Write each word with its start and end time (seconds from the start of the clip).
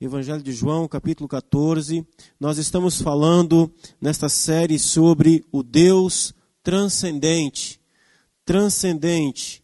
Evangelho 0.00 0.40
de 0.40 0.52
João, 0.52 0.86
capítulo 0.86 1.28
14. 1.28 2.06
Nós 2.38 2.56
estamos 2.56 3.02
falando 3.02 3.68
nesta 4.00 4.28
série 4.28 4.78
sobre 4.78 5.44
o 5.50 5.60
Deus 5.60 6.32
transcendente. 6.62 7.80
Transcendente. 8.44 9.60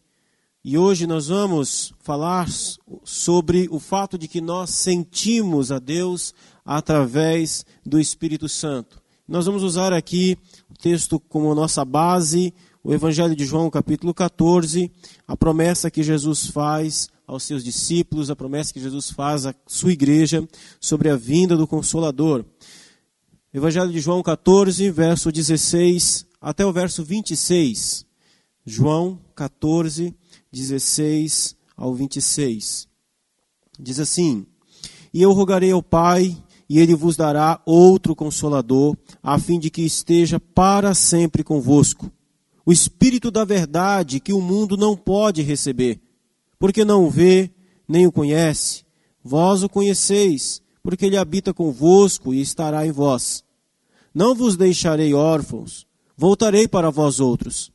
E 0.61 0.77
hoje 0.77 1.07
nós 1.07 1.29
vamos 1.29 1.93
falar 2.01 2.49
sobre 3.05 3.69
o 3.71 3.79
fato 3.79 4.17
de 4.17 4.27
que 4.27 4.41
nós 4.41 4.71
sentimos 4.71 5.71
a 5.71 5.79
Deus 5.79 6.33
através 6.65 7.65
do 7.85 7.97
Espírito 7.97 8.49
Santo. 8.49 9.01
Nós 9.25 9.45
vamos 9.45 9.63
usar 9.63 9.93
aqui 9.93 10.37
o 10.69 10.73
texto 10.73 11.17
como 11.17 11.55
nossa 11.55 11.85
base, 11.85 12.53
o 12.83 12.93
Evangelho 12.93 13.37
de 13.37 13.45
João, 13.45 13.69
capítulo 13.69 14.13
14, 14.13 14.91
a 15.25 15.37
promessa 15.37 15.89
que 15.89 16.03
Jesus 16.03 16.47
faz 16.47 17.07
aos 17.27 17.43
seus 17.43 17.63
discípulos, 17.63 18.29
a 18.29 18.35
promessa 18.35 18.73
que 18.73 18.79
Jesus 18.79 19.09
faz 19.09 19.45
à 19.45 19.55
sua 19.65 19.91
igreja 19.91 20.47
sobre 20.79 21.09
a 21.09 21.15
vinda 21.15 21.55
do 21.55 21.67
Consolador. 21.67 22.45
Evangelho 23.53 23.91
de 23.91 23.99
João 23.99 24.21
14, 24.21 24.89
verso 24.91 25.31
16 25.31 26.25
até 26.41 26.65
o 26.65 26.71
verso 26.71 27.03
26. 27.03 28.05
João 28.65 29.19
14, 29.35 30.13
16 30.51 31.55
ao 31.75 31.93
26. 31.93 32.87
Diz 33.79 33.99
assim: 33.99 34.45
E 35.13 35.21
eu 35.21 35.31
rogarei 35.31 35.71
ao 35.71 35.81
Pai, 35.81 36.37
e 36.69 36.79
ele 36.79 36.95
vos 36.95 37.15
dará 37.15 37.61
outro 37.65 38.15
consolador, 38.15 38.97
a 39.21 39.39
fim 39.39 39.59
de 39.59 39.69
que 39.69 39.81
esteja 39.81 40.39
para 40.39 40.93
sempre 40.93 41.43
convosco 41.43 42.11
o 42.65 42.73
Espírito 42.73 43.29
da 43.29 43.45
verdade 43.45 44.19
que 44.19 44.33
o 44.33 44.41
mundo 44.41 44.75
não 44.75 44.97
pode 44.97 45.43
receber, 45.43 45.99
porque 46.59 46.85
não 46.85 47.05
o 47.05 47.09
vê, 47.09 47.51
nem 47.87 48.07
o 48.07 48.11
conhece. 48.11 48.83
Vós 49.23 49.63
o 49.63 49.69
conheceis, 49.69 50.61
porque 50.83 51.05
ele 51.05 51.17
habita 51.17 51.53
convosco 51.53 52.33
e 52.33 52.41
estará 52.41 52.85
em 52.85 52.91
vós. 52.91 53.43
Não 54.13 54.35
vos 54.35 54.55
deixarei 54.55 55.13
órfãos, 55.13 55.85
voltarei 56.15 56.67
para 56.67 56.89
vós 56.89 57.19
outros. 57.19 57.71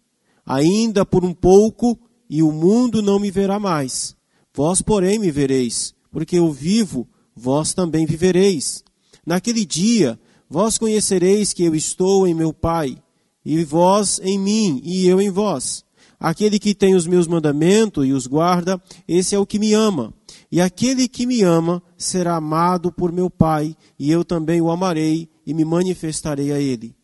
Ainda 0.47 1.05
por 1.05 1.25
um 1.25 1.35
pouco, 1.35 1.99
e 2.29 2.43
o 2.43 2.53
mundo 2.53 3.03
não 3.03 3.19
me 3.19 3.31
verá 3.31 3.59
mais. 3.59 4.17
Vós, 4.55 4.81
porém, 4.81 5.19
me 5.19 5.31
vereis, 5.31 5.95
porque 6.11 6.39
eu 6.39 6.53
vivo, 6.53 7.09
vós 7.35 7.75
também 7.75 8.07
vivereis. 8.07 8.85
Naquele 9.27 9.65
dia, 9.65 10.19
vós 10.49 10.79
conhecereis 10.79 11.53
que 11.53 11.65
eu 11.65 11.75
estou 11.75 12.27
em 12.27 12.35
meu 12.35 12.53
Pai 12.53 12.97
e 13.45 13.65
vós 13.65 14.21
em 14.23 14.39
mim, 14.39 14.81
e 14.85 15.07
eu 15.07 15.21
em 15.21 15.31
vós. 15.31 15.85
Aquele 16.21 16.59
que 16.59 16.75
tem 16.75 16.95
os 16.95 17.07
meus 17.07 17.27
mandamentos 17.27 18.07
e 18.07 18.13
os 18.13 18.27
guarda, 18.27 18.81
esse 19.09 19.35
é 19.35 19.39
o 19.39 19.47
que 19.47 19.59
me 19.59 19.73
ama. 19.73 20.13
E 20.53 20.61
aquele 20.61 21.09
que 21.09 21.25
me 21.25 21.43
ama 21.43 21.83
será 21.97 22.37
amado 22.37 22.93
por 22.93 23.11
meu 23.11 23.31
Pai, 23.31 23.75
e 23.99 24.11
eu 24.11 24.23
também 24.23 24.61
o 24.61 24.71
amarei 24.71 25.31
e 25.47 25.55
me 25.55 25.65
manifestarei 25.65 26.53
a 26.53 26.61
ele. 26.61 26.95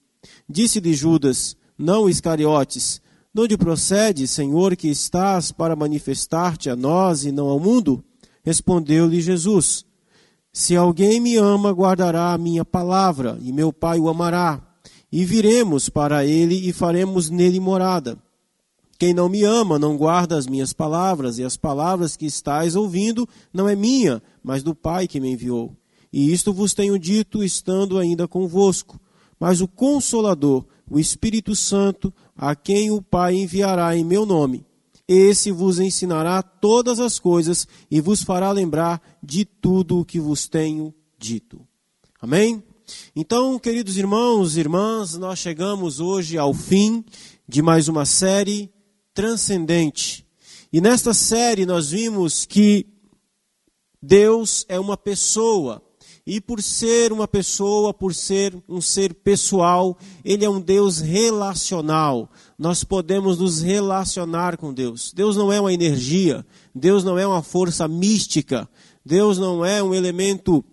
Disse-lhe 0.47 0.92
Judas, 0.92 1.56
não 1.78 2.11
Iscariotes, 2.11 3.00
de 3.34 3.41
onde 3.41 3.56
procede, 3.56 4.27
Senhor, 4.28 4.77
que 4.77 4.89
estás 4.89 5.51
para 5.51 5.75
manifestar-te 5.75 6.69
a 6.69 6.77
nós 6.77 7.25
e 7.25 7.33
não 7.33 7.48
ao 7.48 7.58
mundo? 7.58 8.05
Respondeu-lhe 8.45 9.20
Jesus, 9.20 9.86
Se 10.53 10.77
alguém 10.77 11.20
me 11.20 11.36
ama, 11.36 11.73
guardará 11.73 12.33
a 12.33 12.39
minha 12.39 12.64
palavra, 12.64 13.39
e 13.41 13.51
meu 13.51 13.73
Pai 13.73 13.98
o 13.98 14.08
amará 14.08 14.62
e 15.11 15.25
viremos 15.25 15.89
para 15.89 16.25
ele 16.25 16.69
e 16.69 16.73
faremos 16.73 17.30
nele 17.30 17.61
morada. 17.61 18.19
Quem 18.98 19.12
não 19.12 19.28
me 19.28 19.44
ama 19.44 19.78
não 19.78 19.97
guarda 19.97 20.36
as 20.36 20.47
minhas 20.47 20.72
palavras, 20.72 21.39
e 21.39 21.44
as 21.44 21.56
palavras 21.56 22.16
que 22.16 22.27
estáis 22.27 22.75
ouvindo 22.75 23.28
não 23.52 23.69
é 23.69 23.77
minha, 23.77 24.22
mas 24.42 24.62
do 24.62 24.75
Pai 24.75 25.06
que 25.06 25.20
me 25.20 25.30
enviou. 25.30 25.77
E 26.12 26.33
isto 26.33 26.52
vos 26.52 26.72
tenho 26.72 26.98
dito 26.98 27.44
estando 27.44 27.98
ainda 27.98 28.27
convosco. 28.27 28.98
Mas 29.39 29.61
o 29.61 29.69
Consolador, 29.69 30.64
o 30.91 30.98
Espírito 30.98 31.55
Santo, 31.55 32.12
a 32.34 32.55
quem 32.55 32.91
o 32.91 33.02
Pai 33.02 33.36
enviará 33.36 33.95
em 33.95 34.05
meu 34.05 34.24
nome, 34.24 34.64
esse 35.07 35.52
vos 35.52 35.78
ensinará 35.78 36.42
todas 36.42 36.98
as 36.98 37.18
coisas 37.18 37.68
e 37.90 38.01
vos 38.01 38.23
fará 38.23 38.51
lembrar 38.51 39.01
de 39.23 39.45
tudo 39.45 40.01
o 40.01 40.05
que 40.05 40.18
vos 40.18 40.48
tenho 40.48 40.92
dito. 41.18 41.61
Amém? 42.20 42.63
Então, 43.14 43.58
queridos 43.58 43.96
irmãos 43.96 44.57
e 44.57 44.61
irmãs, 44.61 45.17
nós 45.17 45.39
chegamos 45.39 46.01
hoje 46.01 46.39
ao 46.39 46.55
fim 46.55 47.05
de 47.48 47.61
mais 47.63 47.89
uma 47.89 48.05
série 48.05 48.70
transcendente. 49.16 50.27
E 50.70 50.78
nesta 50.78 51.14
série 51.14 51.64
nós 51.64 51.90
vimos 51.90 52.44
que 52.44 52.86
Deus 54.00 54.66
é 54.68 54.78
uma 54.78 54.96
pessoa. 54.96 55.82
E 56.27 56.40
por 56.40 56.60
ser 56.60 57.12
uma 57.12 57.27
pessoa, 57.27 57.94
por 57.94 58.14
ser 58.14 58.54
um 58.68 58.80
ser 58.80 59.14
pessoal, 59.14 59.96
ele 60.24 60.44
é 60.44 60.50
um 60.50 60.60
Deus 60.60 60.98
relacional. 60.98 62.28
Nós 62.58 62.84
podemos 62.84 63.38
nos 63.38 63.62
relacionar 63.62 64.58
com 64.58 64.74
Deus. 64.74 65.12
Deus 65.14 65.36
não 65.36 65.52
é 65.52 65.60
uma 65.60 65.72
energia, 65.72 66.44
Deus 66.74 67.02
não 67.04 67.18
é 67.18 67.27
uma 67.27 67.42
força 67.42 67.88
mística, 67.88 68.68
Deus 69.04 69.38
não 69.38 69.64
é 69.64 69.83
um 69.83 69.94
elemento 69.94 70.64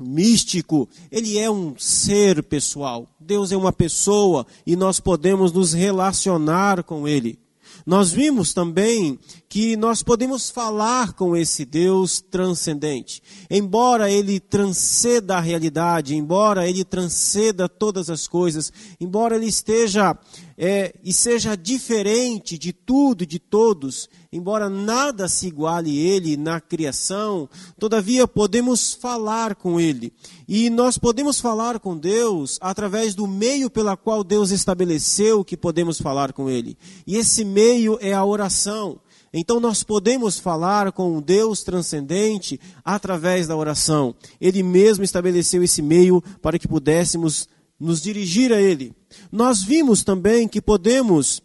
místico, 0.00 0.88
ele 1.10 1.38
é 1.38 1.50
um 1.50 1.78
ser 1.78 2.42
pessoal. 2.42 3.06
Deus 3.20 3.52
é 3.52 3.56
uma 3.56 3.72
pessoa 3.72 4.46
e 4.66 4.74
nós 4.74 4.98
podemos 4.98 5.52
nos 5.52 5.72
relacionar 5.72 6.82
com 6.82 7.06
ele. 7.06 7.38
Nós 7.86 8.10
vimos 8.10 8.52
também 8.52 9.16
que 9.48 9.76
nós 9.76 10.02
podemos 10.02 10.50
falar 10.50 11.12
com 11.12 11.36
esse 11.36 11.64
Deus 11.64 12.20
transcendente. 12.20 13.22
Embora 13.48 14.10
ele 14.10 14.40
transceda 14.40 15.36
a 15.36 15.40
realidade, 15.40 16.16
embora 16.16 16.68
ele 16.68 16.84
transceda 16.84 17.68
todas 17.68 18.10
as 18.10 18.26
coisas, 18.26 18.72
embora 19.00 19.36
ele 19.36 19.46
esteja 19.46 20.18
é, 20.58 20.96
e 21.04 21.12
seja 21.12 21.56
diferente 21.56 22.58
de 22.58 22.72
tudo 22.72 23.22
e 23.22 23.26
de 23.26 23.38
todos, 23.38 24.08
embora 24.36 24.68
nada 24.68 25.26
se 25.28 25.46
iguale 25.46 25.98
ele 25.98 26.36
na 26.36 26.60
criação, 26.60 27.48
todavia 27.78 28.28
podemos 28.28 28.92
falar 28.92 29.54
com 29.54 29.80
ele. 29.80 30.12
E 30.46 30.70
nós 30.70 30.98
podemos 30.98 31.40
falar 31.40 31.80
com 31.80 31.96
Deus 31.96 32.58
através 32.60 33.14
do 33.14 33.26
meio 33.26 33.70
pela 33.70 33.96
qual 33.96 34.22
Deus 34.22 34.50
estabeleceu 34.50 35.44
que 35.44 35.56
podemos 35.56 36.00
falar 36.00 36.32
com 36.32 36.48
ele. 36.48 36.76
E 37.06 37.16
esse 37.16 37.44
meio 37.44 37.98
é 38.00 38.12
a 38.12 38.24
oração. 38.24 39.00
Então 39.32 39.60
nós 39.60 39.82
podemos 39.82 40.38
falar 40.38 40.92
com 40.92 41.16
um 41.16 41.20
Deus 41.20 41.62
transcendente 41.62 42.60
através 42.84 43.46
da 43.46 43.56
oração. 43.56 44.14
Ele 44.40 44.62
mesmo 44.62 45.04
estabeleceu 45.04 45.62
esse 45.62 45.82
meio 45.82 46.22
para 46.40 46.58
que 46.58 46.68
pudéssemos 46.68 47.48
nos 47.78 48.00
dirigir 48.00 48.52
a 48.52 48.60
Ele. 48.60 48.94
Nós 49.30 49.62
vimos 49.62 50.02
também 50.02 50.48
que 50.48 50.60
podemos 50.60 51.42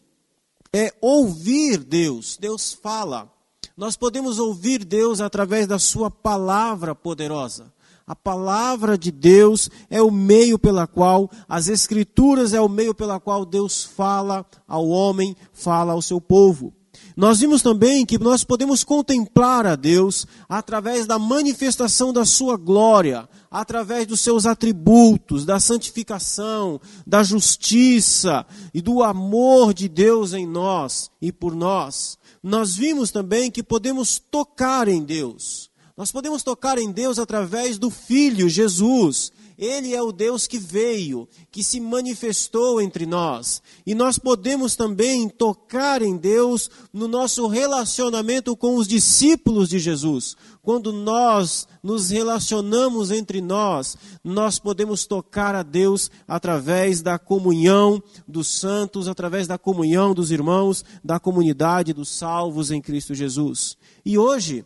é, 0.74 0.94
ouvir 1.02 1.78
Deus. 1.78 2.38
Deus 2.40 2.74
fala. 2.74 3.32
Nós 3.76 3.96
podemos 3.96 4.40
ouvir 4.40 4.84
Deus 4.86 5.22
através 5.22 5.68
da 5.68 5.80
Sua 5.80 6.10
palavra 6.10 6.96
poderosa. 6.96 7.72
A 8.06 8.16
palavra 8.16 8.98
de 8.98 9.12
Deus 9.12 9.70
é 9.90 10.02
o 10.02 10.12
meio 10.12 10.60
pela 10.60 10.86
qual, 10.86 11.30
as 11.48 11.68
Escrituras 11.68 12.54
é 12.54 12.60
o 12.60 12.68
meio 12.68 12.94
pela 12.94 13.20
qual 13.20 13.46
Deus 13.46 13.86
fala 13.86 14.46
ao 14.68 14.88
homem, 14.90 15.36
fala 15.54 15.94
ao 15.94 16.02
seu 16.02 16.20
povo. 16.20 16.74
Nós 17.16 17.40
vimos 17.40 17.62
também 17.62 18.06
que 18.06 18.18
nós 18.18 18.44
podemos 18.44 18.84
contemplar 18.84 19.66
a 19.66 19.76
Deus 19.76 20.26
através 20.48 21.06
da 21.06 21.20
manifestação 21.20 22.14
da 22.14 22.26
sua 22.26 22.58
glória, 22.58 23.28
através 23.50 24.08
dos 24.08 24.22
seus 24.22 24.46
atributos, 24.46 25.46
da 25.46 25.60
santificação, 25.60 26.80
da 27.06 27.24
justiça 27.24 28.46
e 28.74 28.82
do 28.82 29.04
amor 29.04 29.74
de 29.74 29.90
Deus 29.90 30.34
em 30.34 30.48
nós 30.48 31.12
e 31.22 31.32
por 31.32 31.56
nós. 31.56 32.18
Nós 32.42 32.76
vimos 32.76 33.12
também 33.12 33.52
que 33.52 33.62
podemos 33.62 34.18
tocar 34.20 34.88
em 34.88 35.04
Deus. 35.04 35.70
Nós 35.96 36.12
podemos 36.12 36.42
tocar 36.42 36.78
em 36.78 36.92
Deus 36.92 37.20
através 37.20 37.78
do 37.78 37.92
Filho 37.92 38.50
Jesus, 38.50 39.32
ele 39.62 39.94
é 39.94 40.02
o 40.02 40.12
Deus 40.12 40.48
que 40.48 40.58
veio, 40.58 41.30
que 41.52 41.64
se 41.64 41.80
manifestou 41.80 42.82
entre 42.82 43.06
nós. 43.06 43.62
E 43.86 43.94
nós 43.94 44.18
podemos 44.18 44.76
também 44.76 45.30
tocar 45.30 46.02
em 46.02 46.18
Deus 46.18 46.68
no 46.92 47.08
nosso 47.08 47.46
relacionamento 47.46 48.58
com 48.58 48.76
os 48.76 48.88
discípulos 48.88 49.70
de 49.70 49.78
Jesus. 49.78 50.36
Quando 50.64 50.92
nós 50.92 51.68
nos 51.84 52.10
relacionamos 52.10 53.12
entre 53.12 53.40
nós, 53.40 53.96
nós 54.24 54.58
podemos 54.58 55.06
tocar 55.06 55.54
a 55.54 55.62
Deus 55.62 56.10
através 56.28 57.04
da 57.04 57.20
comunhão 57.20 58.02
dos 58.28 58.48
santos, 58.48 59.08
através 59.08 59.46
da 59.46 59.60
comunhão 59.60 60.16
dos 60.16 60.32
irmãos, 60.32 60.84
da 61.04 61.20
comunidade 61.20 61.94
dos 61.94 62.10
salvos 62.10 62.72
em 62.72 62.82
Cristo 62.82 63.14
Jesus. 63.14 63.78
E 64.04 64.18
hoje, 64.18 64.66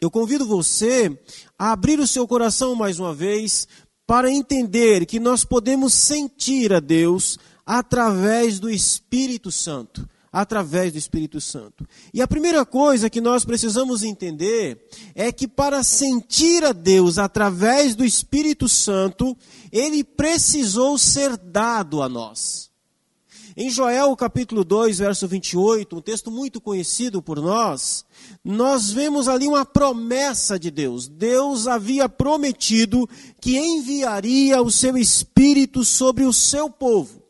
eu 0.00 0.10
convido 0.10 0.46
você 0.46 1.18
a 1.58 1.72
abrir 1.72 2.00
o 2.00 2.06
seu 2.06 2.26
coração 2.26 2.74
mais 2.74 2.98
uma 2.98 3.12
vez 3.12 3.68
para 4.10 4.28
entender 4.28 5.06
que 5.06 5.20
nós 5.20 5.44
podemos 5.44 5.94
sentir 5.94 6.72
a 6.72 6.80
Deus 6.80 7.38
através 7.64 8.58
do 8.58 8.68
Espírito 8.68 9.52
Santo. 9.52 10.04
através 10.32 10.92
do 10.92 10.98
Espírito 10.98 11.40
Santo. 11.40 11.84
E 12.14 12.22
a 12.22 12.26
primeira 12.26 12.64
coisa 12.64 13.10
que 13.10 13.20
nós 13.20 13.44
precisamos 13.44 14.04
entender 14.04 14.80
é 15.12 15.32
que 15.32 15.48
para 15.48 15.82
sentir 15.82 16.64
a 16.64 16.70
Deus 16.70 17.18
através 17.18 17.96
do 17.96 18.04
Espírito 18.04 18.68
Santo, 18.68 19.36
ele 19.72 20.04
precisou 20.04 20.96
ser 20.96 21.36
dado 21.36 22.00
a 22.00 22.08
nós. 22.08 22.69
Em 23.62 23.68
Joel 23.68 24.16
capítulo 24.16 24.64
2, 24.64 25.00
verso 25.00 25.28
28, 25.28 25.94
um 25.94 26.00
texto 26.00 26.30
muito 26.30 26.62
conhecido 26.62 27.20
por 27.20 27.38
nós, 27.42 28.06
nós 28.42 28.90
vemos 28.90 29.28
ali 29.28 29.46
uma 29.46 29.66
promessa 29.66 30.58
de 30.58 30.70
Deus. 30.70 31.06
Deus 31.06 31.66
havia 31.66 32.08
prometido 32.08 33.06
que 33.38 33.58
enviaria 33.58 34.62
o 34.62 34.70
seu 34.70 34.96
Espírito 34.96 35.84
sobre 35.84 36.24
o 36.24 36.32
seu 36.32 36.70
povo. 36.70 37.22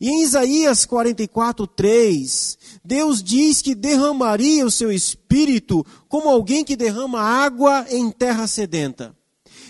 E 0.00 0.10
em 0.10 0.22
Isaías 0.22 0.86
44, 0.86 1.66
3, 1.66 2.58
Deus 2.84 3.20
diz 3.20 3.60
que 3.60 3.74
derramaria 3.74 4.64
o 4.64 4.70
seu 4.70 4.92
espírito 4.92 5.84
como 6.08 6.28
alguém 6.28 6.64
que 6.64 6.76
derrama 6.76 7.20
água 7.20 7.84
em 7.90 8.12
terra 8.12 8.46
sedenta. 8.46 9.12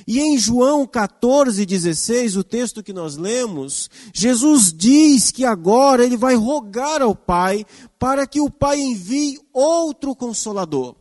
E 0.07 0.21
em 0.21 0.39
João 0.39 0.87
14, 0.87 1.65
16, 1.65 2.37
o 2.37 2.45
texto 2.45 2.83
que 2.83 2.93
nós 2.93 3.17
lemos, 3.17 3.89
Jesus 4.13 4.73
diz 4.73 5.31
que 5.31 5.45
agora 5.45 6.05
ele 6.05 6.17
vai 6.17 6.35
rogar 6.35 7.03
ao 7.03 7.15
Pai 7.15 7.65
para 7.99 8.27
que 8.27 8.41
o 8.41 8.51
Pai 8.51 8.81
envie 8.81 9.39
outro 9.53 10.15
consolador. 10.15 10.97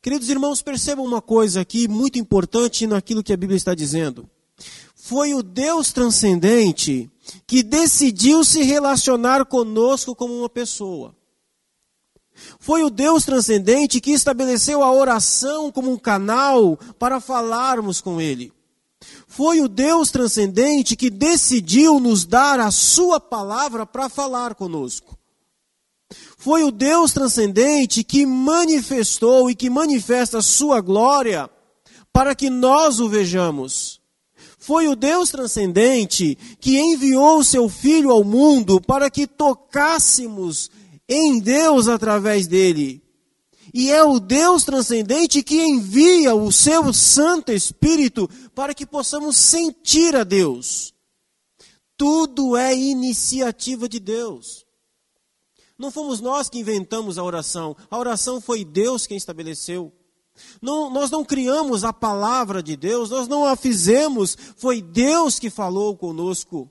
Queridos 0.00 0.28
irmãos, 0.28 0.62
percebam 0.62 1.04
uma 1.04 1.20
coisa 1.20 1.60
aqui 1.60 1.88
muito 1.88 2.18
importante 2.18 2.86
naquilo 2.86 3.22
que 3.22 3.32
a 3.32 3.36
Bíblia 3.36 3.56
está 3.56 3.74
dizendo. 3.74 4.28
Foi 4.94 5.34
o 5.34 5.42
Deus 5.42 5.92
transcendente 5.92 7.10
que 7.46 7.62
decidiu 7.62 8.44
se 8.44 8.62
relacionar 8.62 9.44
conosco 9.44 10.14
como 10.14 10.38
uma 10.38 10.48
pessoa. 10.48 11.17
Foi 12.58 12.82
o 12.82 12.90
Deus 12.90 13.24
transcendente 13.24 14.00
que 14.00 14.12
estabeleceu 14.12 14.82
a 14.82 14.92
oração 14.92 15.70
como 15.70 15.90
um 15.90 15.98
canal 15.98 16.78
para 16.98 17.20
falarmos 17.20 18.00
com 18.00 18.20
Ele. 18.20 18.52
Foi 19.26 19.60
o 19.60 19.68
Deus 19.68 20.10
transcendente 20.10 20.96
que 20.96 21.10
decidiu 21.10 22.00
nos 22.00 22.24
dar 22.24 22.58
a 22.58 22.70
Sua 22.70 23.20
palavra 23.20 23.86
para 23.86 24.08
falar 24.08 24.54
conosco. 24.54 25.16
Foi 26.36 26.62
o 26.62 26.70
Deus 26.70 27.12
transcendente 27.12 28.02
que 28.02 28.24
manifestou 28.24 29.50
e 29.50 29.54
que 29.54 29.68
manifesta 29.68 30.38
a 30.38 30.42
Sua 30.42 30.80
glória 30.80 31.50
para 32.12 32.34
que 32.34 32.48
nós 32.48 33.00
o 33.00 33.08
vejamos. 33.08 34.00
Foi 34.58 34.88
o 34.88 34.96
Deus 34.96 35.30
transcendente 35.30 36.36
que 36.60 36.78
enviou 36.78 37.38
o 37.38 37.44
seu 37.44 37.68
Filho 37.68 38.10
ao 38.10 38.24
mundo 38.24 38.80
para 38.80 39.08
que 39.08 39.26
tocássemos 39.26 40.70
em 41.08 41.38
Deus 41.38 41.88
através 41.88 42.46
dele. 42.46 43.02
E 43.72 43.90
é 43.90 44.02
o 44.02 44.18
Deus 44.18 44.64
transcendente 44.64 45.42
que 45.42 45.62
envia 45.62 46.34
o 46.34 46.50
seu 46.50 46.92
Santo 46.92 47.52
Espírito 47.52 48.28
para 48.54 48.74
que 48.74 48.86
possamos 48.86 49.36
sentir 49.36 50.16
a 50.16 50.24
Deus. 50.24 50.94
Tudo 51.96 52.56
é 52.56 52.74
iniciativa 52.74 53.88
de 53.88 53.98
Deus. 53.98 54.66
Não 55.78 55.90
fomos 55.90 56.20
nós 56.20 56.48
que 56.48 56.58
inventamos 56.58 57.18
a 57.18 57.22
oração, 57.22 57.76
a 57.90 57.98
oração 57.98 58.40
foi 58.40 58.64
Deus 58.64 59.06
quem 59.06 59.16
estabeleceu. 59.16 59.92
Não, 60.62 60.90
nós 60.90 61.10
não 61.10 61.24
criamos 61.24 61.84
a 61.84 61.92
palavra 61.92 62.62
de 62.62 62.76
Deus, 62.76 63.10
nós 63.10 63.28
não 63.28 63.44
a 63.44 63.56
fizemos, 63.56 64.36
foi 64.56 64.80
Deus 64.80 65.38
que 65.38 65.50
falou 65.50 65.96
conosco. 65.96 66.70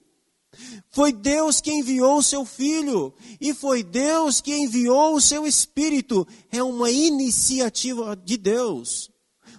Foi 0.90 1.12
Deus 1.12 1.62
que 1.62 1.72
enviou 1.72 2.18
o 2.18 2.24
seu 2.24 2.46
filho 2.46 3.14
e 3.40 3.54
foi 3.54 3.84
Deus 3.84 4.42
que 4.42 4.56
enviou 4.56 5.16
o 5.16 5.22
seu 5.22 5.46
espírito. 5.46 6.28
É 6.52 6.64
uma 6.64 6.90
iniciativa 6.90 8.16
de 8.16 8.38
Deus. 8.38 9.10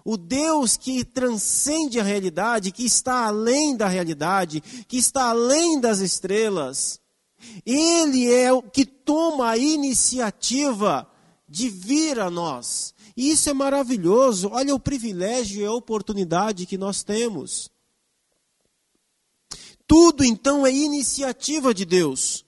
O 0.05 0.17
Deus 0.17 0.77
que 0.77 1.05
transcende 1.05 2.01
a 2.01 2.03
realidade, 2.03 2.73
que 2.73 2.85
está 2.85 3.27
além 3.27 3.77
da 3.77 3.87
realidade, 3.87 4.61
que 4.89 4.97
está 4.97 5.31
além 5.31 5.81
das 5.81 6.01
estrelas. 6.01 6.99
Ele 7.65 8.33
é 8.33 8.53
o 8.53 8.63
que 8.63 8.85
toma 8.85 9.51
a 9.51 9.59
iniciativa 9.59 11.07
de 11.49 11.69
vir 11.69 12.21
a 12.21 12.31
nós, 12.31 12.95
e 13.17 13.31
isso 13.31 13.49
é 13.49 13.53
maravilhoso. 13.53 14.51
Olha 14.53 14.75
o 14.75 14.81
privilégio 14.81 15.63
e 15.63 15.65
a 15.65 15.73
oportunidade 15.73 16.67
que 16.67 16.79
nós 16.79 17.03
temos. 17.03 17.71
Tudo 19.89 20.23
então 20.23 20.65
é 20.65 20.71
iniciativa 20.71 21.75
de 21.75 21.85
Deus. 21.85 22.45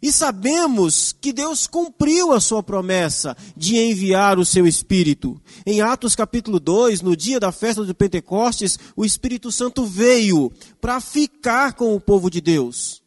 E 0.00 0.12
sabemos 0.12 1.12
que 1.20 1.32
Deus 1.32 1.66
cumpriu 1.66 2.32
a 2.32 2.40
sua 2.40 2.62
promessa 2.62 3.36
de 3.56 3.76
enviar 3.76 4.38
o 4.38 4.44
seu 4.44 4.64
Espírito. 4.64 5.40
Em 5.66 5.80
Atos 5.80 6.14
capítulo 6.14 6.60
2, 6.60 7.02
no 7.02 7.16
dia 7.16 7.40
da 7.40 7.50
festa 7.50 7.84
de 7.84 7.92
Pentecostes, 7.92 8.78
o 8.94 9.04
Espírito 9.04 9.50
Santo 9.50 9.84
veio 9.84 10.52
para 10.80 11.00
ficar 11.00 11.72
com 11.72 11.96
o 11.96 12.00
povo 12.00 12.30
de 12.30 12.40
Deus 12.40 13.00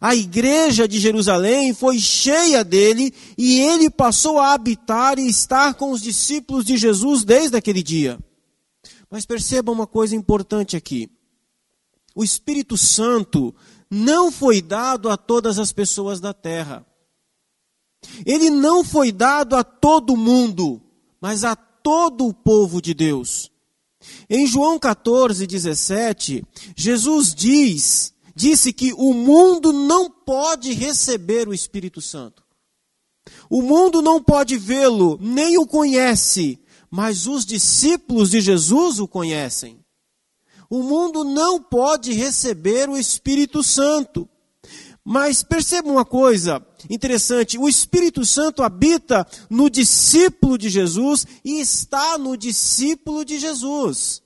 a 0.00 0.14
igreja 0.14 0.88
de 0.88 0.98
Jerusalém 0.98 1.72
foi 1.72 1.98
cheia 1.98 2.64
dele 2.64 3.12
e 3.36 3.60
ele 3.60 3.90
passou 3.90 4.38
a 4.38 4.52
habitar 4.52 5.18
e 5.18 5.28
estar 5.28 5.74
com 5.74 5.90
os 5.90 6.02
discípulos 6.02 6.64
de 6.64 6.76
Jesus 6.76 7.24
desde 7.24 7.56
aquele 7.56 7.82
dia. 7.82 8.18
Mas 9.10 9.26
perceba 9.26 9.72
uma 9.72 9.86
coisa 9.86 10.16
importante 10.16 10.76
aqui. 10.76 11.08
O 12.14 12.22
Espírito 12.22 12.76
Santo 12.76 13.54
não 13.90 14.30
foi 14.30 14.62
dado 14.62 15.08
a 15.08 15.16
todas 15.16 15.58
as 15.58 15.72
pessoas 15.72 16.20
da 16.20 16.32
terra. 16.32 16.86
Ele 18.24 18.50
não 18.50 18.84
foi 18.84 19.10
dado 19.10 19.56
a 19.56 19.64
todo 19.64 20.16
mundo, 20.16 20.80
mas 21.20 21.44
a 21.44 21.56
todo 21.56 22.26
o 22.26 22.34
povo 22.34 22.80
de 22.80 22.94
Deus. 22.94 23.50
Em 24.28 24.46
João 24.46 24.78
14, 24.78 25.46
17, 25.46 26.44
Jesus 26.76 27.34
diz 27.34 28.14
disse 28.34 28.72
que 28.72 28.92
o 28.94 29.14
mundo 29.14 29.72
não 29.72 30.10
pode 30.10 30.72
receber 30.72 31.48
o 31.48 31.54
Espírito 31.54 32.00
Santo. 32.00 32.42
O 33.48 33.62
mundo 33.62 34.02
não 34.02 34.22
pode 34.22 34.56
vê-lo, 34.56 35.18
nem 35.20 35.56
o 35.56 35.66
conhece, 35.66 36.58
mas 36.90 37.26
os 37.26 37.46
discípulos 37.46 38.30
de 38.30 38.40
Jesus 38.40 38.98
o 38.98 39.06
conhecem. 39.06 39.83
O 40.74 40.82
mundo 40.82 41.22
não 41.22 41.62
pode 41.62 42.12
receber 42.12 42.88
o 42.88 42.96
Espírito 42.96 43.62
Santo. 43.62 44.28
Mas 45.04 45.40
perceba 45.40 45.88
uma 45.88 46.04
coisa 46.04 46.66
interessante: 46.90 47.56
o 47.56 47.68
Espírito 47.68 48.26
Santo 48.26 48.60
habita 48.60 49.24
no 49.48 49.70
discípulo 49.70 50.58
de 50.58 50.68
Jesus 50.68 51.28
e 51.44 51.60
está 51.60 52.18
no 52.18 52.36
discípulo 52.36 53.24
de 53.24 53.38
Jesus. 53.38 54.20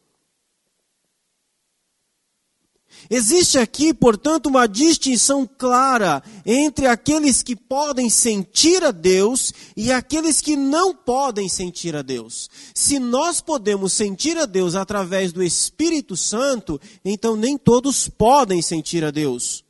Existe 3.11 3.59
aqui, 3.59 3.95
portanto, 3.95 4.47
uma 4.47 4.67
distinção 4.67 5.49
clara 5.59 6.23
entre 6.45 6.87
aqueles 6.87 7.43
que 7.43 7.57
podem 7.57 8.11
sentir 8.11 8.85
a 8.85 8.91
Deus 8.91 9.53
e 9.75 9.91
aqueles 9.91 10.43
que 10.43 10.57
não 10.57 10.95
podem 10.95 11.49
sentir 11.49 11.97
a 11.97 12.03
Deus. 12.03 12.51
Se 12.75 12.99
nós 12.99 13.41
podemos 13.41 13.95
sentir 13.95 14.37
a 14.37 14.45
Deus 14.45 14.75
através 14.75 15.33
do 15.33 15.43
Espírito 15.43 16.17
Santo, 16.17 16.79
então 17.03 17.35
nem 17.35 17.57
todos 17.57 18.09
podem 18.09 18.61
sentir 18.61 19.03
a 19.03 19.11
Deus. 19.11 19.65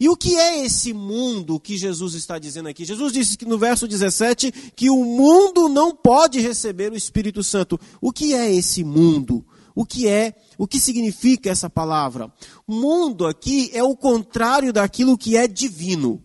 E 0.00 0.08
o 0.08 0.16
que 0.16 0.36
é 0.36 0.64
esse 0.64 0.92
mundo 0.92 1.58
que 1.58 1.76
Jesus 1.76 2.14
está 2.14 2.38
dizendo 2.38 2.68
aqui? 2.68 2.84
Jesus 2.84 3.12
disse 3.12 3.36
que 3.36 3.44
no 3.44 3.58
verso 3.58 3.86
17 3.86 4.52
que 4.74 4.88
o 4.88 5.04
mundo 5.04 5.68
não 5.68 5.94
pode 5.94 6.40
receber 6.40 6.92
o 6.92 6.96
Espírito 6.96 7.42
Santo. 7.42 7.78
O 8.00 8.12
que 8.12 8.32
é 8.32 8.54
esse 8.54 8.84
mundo? 8.84 9.44
O 9.78 9.86
que 9.86 10.08
é, 10.08 10.34
o 10.58 10.66
que 10.66 10.80
significa 10.80 11.48
essa 11.48 11.70
palavra? 11.70 12.32
Mundo 12.66 13.28
aqui 13.28 13.70
é 13.72 13.80
o 13.80 13.94
contrário 13.94 14.72
daquilo 14.72 15.16
que 15.16 15.36
é 15.36 15.46
divino. 15.46 16.20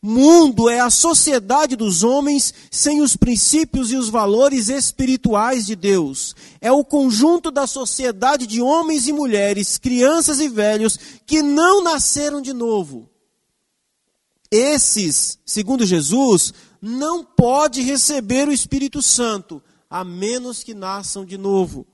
Mundo 0.00 0.70
é 0.70 0.78
a 0.78 0.88
sociedade 0.88 1.74
dos 1.74 2.04
homens 2.04 2.54
sem 2.70 3.00
os 3.00 3.16
princípios 3.16 3.90
e 3.90 3.96
os 3.96 4.08
valores 4.08 4.68
espirituais 4.68 5.66
de 5.66 5.74
Deus. 5.74 6.36
É 6.60 6.70
o 6.70 6.84
conjunto 6.84 7.50
da 7.50 7.66
sociedade 7.66 8.46
de 8.46 8.62
homens 8.62 9.08
e 9.08 9.12
mulheres, 9.12 9.78
crianças 9.78 10.38
e 10.38 10.48
velhos 10.48 10.96
que 11.26 11.42
não 11.42 11.82
nasceram 11.82 12.40
de 12.40 12.52
novo. 12.52 13.10
Esses, 14.48 15.40
segundo 15.44 15.84
Jesus, 15.84 16.54
não 16.80 17.24
pode 17.24 17.82
receber 17.82 18.46
o 18.46 18.52
Espírito 18.52 19.02
Santo, 19.02 19.60
a 19.90 20.04
menos 20.04 20.62
que 20.62 20.72
nasçam 20.72 21.24
de 21.24 21.36
novo. 21.36 21.84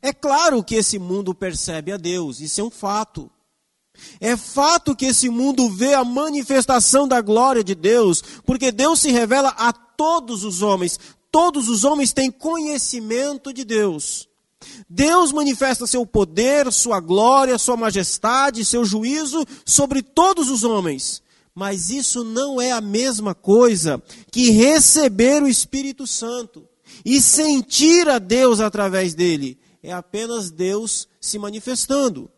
É 0.00 0.12
claro 0.12 0.62
que 0.62 0.74
esse 0.76 0.98
mundo 0.98 1.34
percebe 1.34 1.92
a 1.92 1.96
Deus, 1.96 2.40
isso 2.40 2.60
é 2.60 2.64
um 2.64 2.70
fato. 2.70 3.30
É 4.20 4.36
fato 4.36 4.94
que 4.94 5.06
esse 5.06 5.28
mundo 5.28 5.68
vê 5.68 5.94
a 5.94 6.04
manifestação 6.04 7.06
da 7.06 7.20
glória 7.20 7.62
de 7.62 7.74
Deus, 7.74 8.22
porque 8.44 8.72
Deus 8.72 9.00
se 9.00 9.10
revela 9.10 9.50
a 9.50 9.72
todos 9.72 10.44
os 10.44 10.62
homens. 10.62 10.98
Todos 11.30 11.68
os 11.68 11.84
homens 11.84 12.12
têm 12.12 12.30
conhecimento 12.30 13.52
de 13.52 13.64
Deus. 13.64 14.28
Deus 14.88 15.32
manifesta 15.32 15.86
seu 15.86 16.04
poder, 16.04 16.70
sua 16.72 17.00
glória, 17.00 17.58
sua 17.58 17.76
majestade, 17.76 18.64
seu 18.64 18.84
juízo 18.84 19.44
sobre 19.64 20.02
todos 20.02 20.50
os 20.50 20.64
homens. 20.64 21.22
Mas 21.54 21.90
isso 21.90 22.24
não 22.24 22.60
é 22.60 22.72
a 22.72 22.80
mesma 22.80 23.34
coisa 23.34 24.02
que 24.30 24.50
receber 24.50 25.42
o 25.42 25.48
Espírito 25.48 26.06
Santo 26.06 26.66
e 27.04 27.20
sentir 27.20 28.08
a 28.08 28.18
Deus 28.18 28.60
através 28.60 29.14
dele. 29.14 29.58
É 29.82 29.92
apenas 29.92 30.50
Deus 30.50 31.08
se 31.20 31.38
manifestando. 31.38 32.30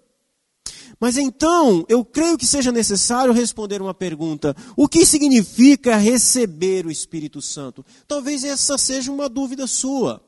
Mas 1.00 1.16
então, 1.16 1.84
eu 1.88 2.04
creio 2.04 2.38
que 2.38 2.46
seja 2.46 2.70
necessário 2.70 3.32
responder 3.32 3.82
uma 3.82 3.92
pergunta: 3.92 4.54
o 4.76 4.88
que 4.88 5.04
significa 5.04 5.96
receber 5.96 6.86
o 6.86 6.90
Espírito 6.90 7.42
Santo? 7.42 7.84
Talvez 8.06 8.44
essa 8.44 8.78
seja 8.78 9.10
uma 9.10 9.28
dúvida 9.28 9.66
sua. 9.66 10.22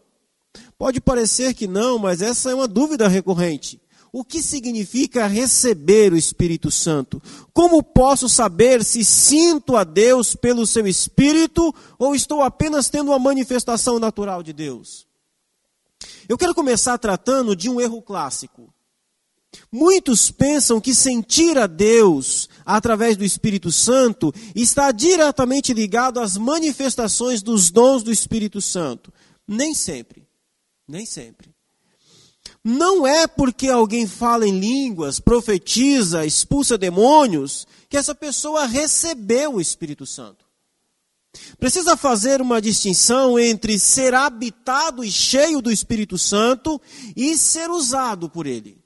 Pode 0.77 1.01
parecer 1.01 1.55
que 1.55 1.67
não, 1.67 1.99
mas 1.99 2.21
essa 2.21 2.51
é 2.51 2.55
uma 2.55 2.69
dúvida 2.69 3.07
recorrente. 3.07 3.81
O 4.13 4.25
que 4.25 4.41
significa 4.41 5.27
receber 5.27 6.13
o 6.13 6.17
Espírito 6.17 6.71
Santo? 6.71 7.21
Como 7.53 7.83
posso 7.83 8.29
saber 8.29 8.85
se 8.85 9.05
sinto 9.05 9.77
a 9.77 9.83
Deus 9.83 10.37
pelo 10.37 10.65
seu 10.67 10.87
Espírito 10.87 11.75
ou 11.99 12.15
estou 12.15 12.41
apenas 12.41 12.89
tendo 12.89 13.11
uma 13.11 13.19
manifestação 13.19 13.99
natural 13.99 14.41
de 14.41 14.53
Deus? 14.53 15.05
Eu 16.29 16.39
quero 16.39 16.55
começar 16.55 16.99
tratando 16.99 17.55
de 17.55 17.69
um 17.69 17.81
erro 17.81 18.01
clássico. 18.03 18.73
Muitos 19.71 20.31
pensam 20.31 20.81
que 20.81 20.95
sentir 20.95 21.59
a 21.59 21.67
Deus 21.67 22.49
através 22.65 23.17
do 23.17 23.25
Espírito 23.25 23.71
Santo 23.71 24.33
está 24.55 24.91
diretamente 24.91 25.73
ligado 25.73 26.21
às 26.21 26.37
manifestações 26.37 27.43
dos 27.43 27.71
dons 27.71 28.03
do 28.03 28.11
Espírito 28.11 28.61
Santo. 28.61 29.13
Nem 29.47 29.75
sempre. 29.75 30.27
Nem 30.87 31.07
sempre. 31.07 31.55
Não 32.63 33.07
é 33.07 33.27
porque 33.27 33.69
alguém 33.69 34.07
fala 34.07 34.47
em 34.47 34.59
línguas, 34.59 35.21
profetiza, 35.21 36.25
expulsa 36.25 36.79
demônios, 36.79 37.67
que 37.89 37.97
essa 37.97 38.15
pessoa 38.15 38.67
recebeu 38.67 39.55
o 39.55 39.61
Espírito 39.61 40.07
Santo. 40.07 40.44
Precisa 41.59 41.97
fazer 41.97 42.41
uma 42.41 42.61
distinção 42.61 43.39
entre 43.39 43.79
ser 43.79 44.15
habitado 44.15 45.05
e 45.05 45.11
cheio 45.11 45.61
do 45.61 45.71
Espírito 45.71 46.17
Santo 46.17 46.81
e 47.17 47.37
ser 47.37 47.71
usado 47.71 48.29
por 48.29 48.47
ele. 48.47 48.83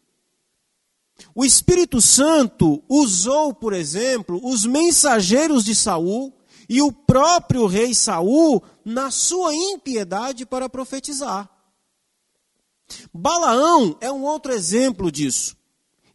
O 1.35 1.45
Espírito 1.45 2.00
Santo 2.00 2.83
usou, 2.88 3.52
por 3.52 3.73
exemplo, 3.73 4.40
os 4.43 4.64
mensageiros 4.64 5.64
de 5.64 5.75
Saul 5.75 6.33
e 6.69 6.81
o 6.83 6.93
próprio 6.93 7.67
rei 7.67 7.95
Saul 7.95 8.62
na 8.85 9.11
sua 9.11 9.55
impiedade 9.55 10.47
para 10.47 10.69
profetizar. 10.69 11.49
Balaão 13.12 13.97
é 14.00 14.11
um 14.11 14.23
outro 14.23 14.52
exemplo 14.52 15.11
disso. 15.11 15.57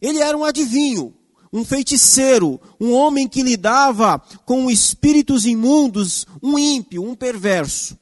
Ele 0.00 0.20
era 0.20 0.36
um 0.36 0.44
adivinho, 0.44 1.14
um 1.54 1.64
feiticeiro, 1.64 2.60
um 2.80 2.92
homem 2.92 3.28
que 3.28 3.40
lidava 3.40 4.20
com 4.44 4.68
espíritos 4.68 5.46
imundos, 5.46 6.26
um 6.42 6.58
ímpio, 6.58 7.04
um 7.04 7.14
perverso. 7.14 7.96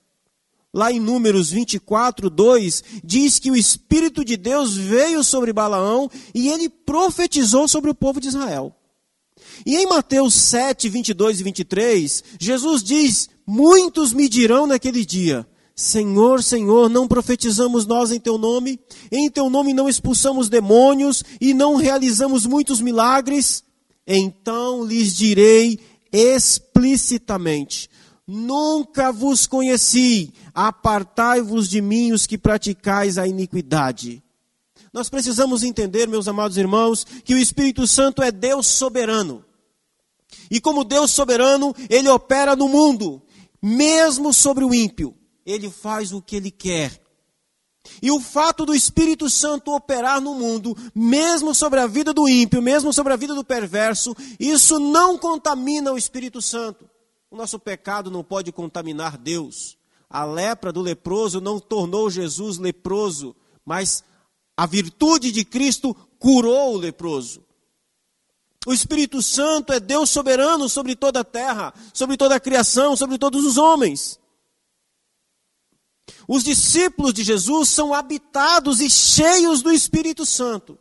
Lá 0.73 0.90
em 0.90 0.99
Números 0.99 1.50
24, 1.50 2.30
2, 2.30 2.82
diz 3.04 3.38
que 3.38 3.50
o 3.50 3.56
Espírito 3.56 4.25
de 4.25 4.38
Deus 4.38 4.75
veio 4.75 5.23
sobre 5.23 5.52
Balaão 5.52 6.11
e 6.35 6.49
ele 6.49 6.71
profetizou 6.71 7.68
sobre 7.68 7.90
o 7.90 7.94
povo 7.94 8.18
de 8.18 8.28
Israel. 8.28 8.75
E 9.66 9.76
em 9.76 9.87
Mateus 9.87 10.32
7, 10.32 10.88
22 10.88 11.40
e 11.40 11.42
23, 11.42 12.25
Jesus 12.40 12.82
diz: 12.82 13.28
Muitos 13.47 14.14
me 14.14 14.30
dirão 14.30 14.66
naquele 14.66 15.04
dia: 15.04 15.47
Senhor, 15.83 16.45
Senhor, 16.45 16.89
não 16.89 17.09
profetizamos 17.09 17.87
nós 17.87 18.12
em 18.12 18.21
teu 18.21 18.39
nome? 18.39 18.79
Em 19.11 19.29
teu 19.29 19.51
nome 19.51 19.75
não 19.75 19.89
expulsamos 19.89 20.49
demônios 20.49 21.25
e 21.41 21.53
não 21.53 21.75
realizamos 21.75 22.47
muitos 22.47 22.81
milagres? 22.81 23.65
Então 24.07 24.85
lhes 24.85 25.12
direi 25.12 25.81
explicitamente: 26.12 27.91
Nunca 28.25 29.11
vos 29.11 29.45
conheci, 29.45 30.33
apartai-vos 30.55 31.69
de 31.69 31.81
mim 31.81 32.12
os 32.12 32.29
que 32.29 32.39
praticais 32.39 33.19
a 33.19 33.27
iniquidade. 33.27 34.23
Nós 34.93 35.11
precisamos 35.11 35.65
entender, 35.65 36.07
meus 36.07 36.29
amados 36.29 36.57
irmãos, 36.57 37.05
que 37.25 37.35
o 37.35 37.39
Espírito 37.39 37.89
Santo 37.89 38.23
é 38.23 38.31
Deus 38.31 38.69
soberano. 38.69 39.45
E 40.49 40.61
como 40.61 40.85
Deus 40.85 41.11
soberano, 41.11 41.75
ele 41.91 42.09
opera 42.09 42.55
no 42.55 42.69
mundo, 42.69 43.21
mesmo 43.61 44.33
sobre 44.33 44.65
o 44.65 44.73
ímpio 44.73 45.17
ele 45.44 45.70
faz 45.70 46.12
o 46.12 46.22
que 46.22 46.37
ele 46.37 46.50
quer. 46.50 47.00
E 48.00 48.11
o 48.11 48.20
fato 48.20 48.64
do 48.64 48.75
Espírito 48.75 49.28
Santo 49.28 49.75
operar 49.75 50.20
no 50.20 50.34
mundo, 50.34 50.76
mesmo 50.94 51.54
sobre 51.54 51.80
a 51.80 51.87
vida 51.87 52.12
do 52.12 52.28
ímpio, 52.28 52.62
mesmo 52.62 52.92
sobre 52.92 53.12
a 53.12 53.16
vida 53.16 53.34
do 53.34 53.44
perverso, 53.44 54.14
isso 54.38 54.78
não 54.78 55.18
contamina 55.18 55.92
o 55.92 55.99
Espírito 55.99 56.40
Santo. 56.40 56.88
O 57.30 57.37
nosso 57.37 57.58
pecado 57.58 58.11
não 58.11 58.22
pode 58.22 58.52
contaminar 58.52 59.18
Deus. 59.18 59.76
A 60.08 60.25
lepra 60.25 60.72
do 60.72 60.80
leproso 60.80 61.40
não 61.40 61.58
tornou 61.58 62.11
Jesus 62.11 62.58
leproso, 62.58 63.34
mas 63.64 64.04
a 64.56 64.66
virtude 64.66 65.32
de 65.32 65.44
Cristo 65.44 65.96
curou 66.18 66.75
o 66.75 66.78
leproso. 66.78 67.42
O 68.66 68.72
Espírito 68.72 69.20
Santo 69.22 69.72
é 69.72 69.80
Deus 69.80 70.11
soberano 70.11 70.68
sobre 70.68 70.94
toda 70.94 71.20
a 71.20 71.25
terra, 71.25 71.75
sobre 71.92 72.16
toda 72.16 72.37
a 72.37 72.40
criação, 72.40 72.96
sobre 72.96 73.18
todos 73.18 73.44
os 73.44 73.56
homens. 73.56 74.20
Os 76.28 76.44
discípulos 76.44 77.12
de 77.12 77.23
Jesus 77.23 77.68
são 77.68 77.92
habitados 77.92 78.80
e 78.80 78.88
cheios 78.88 79.62
do 79.62 79.73
Espírito 79.73 80.25
Santo. 80.25 80.78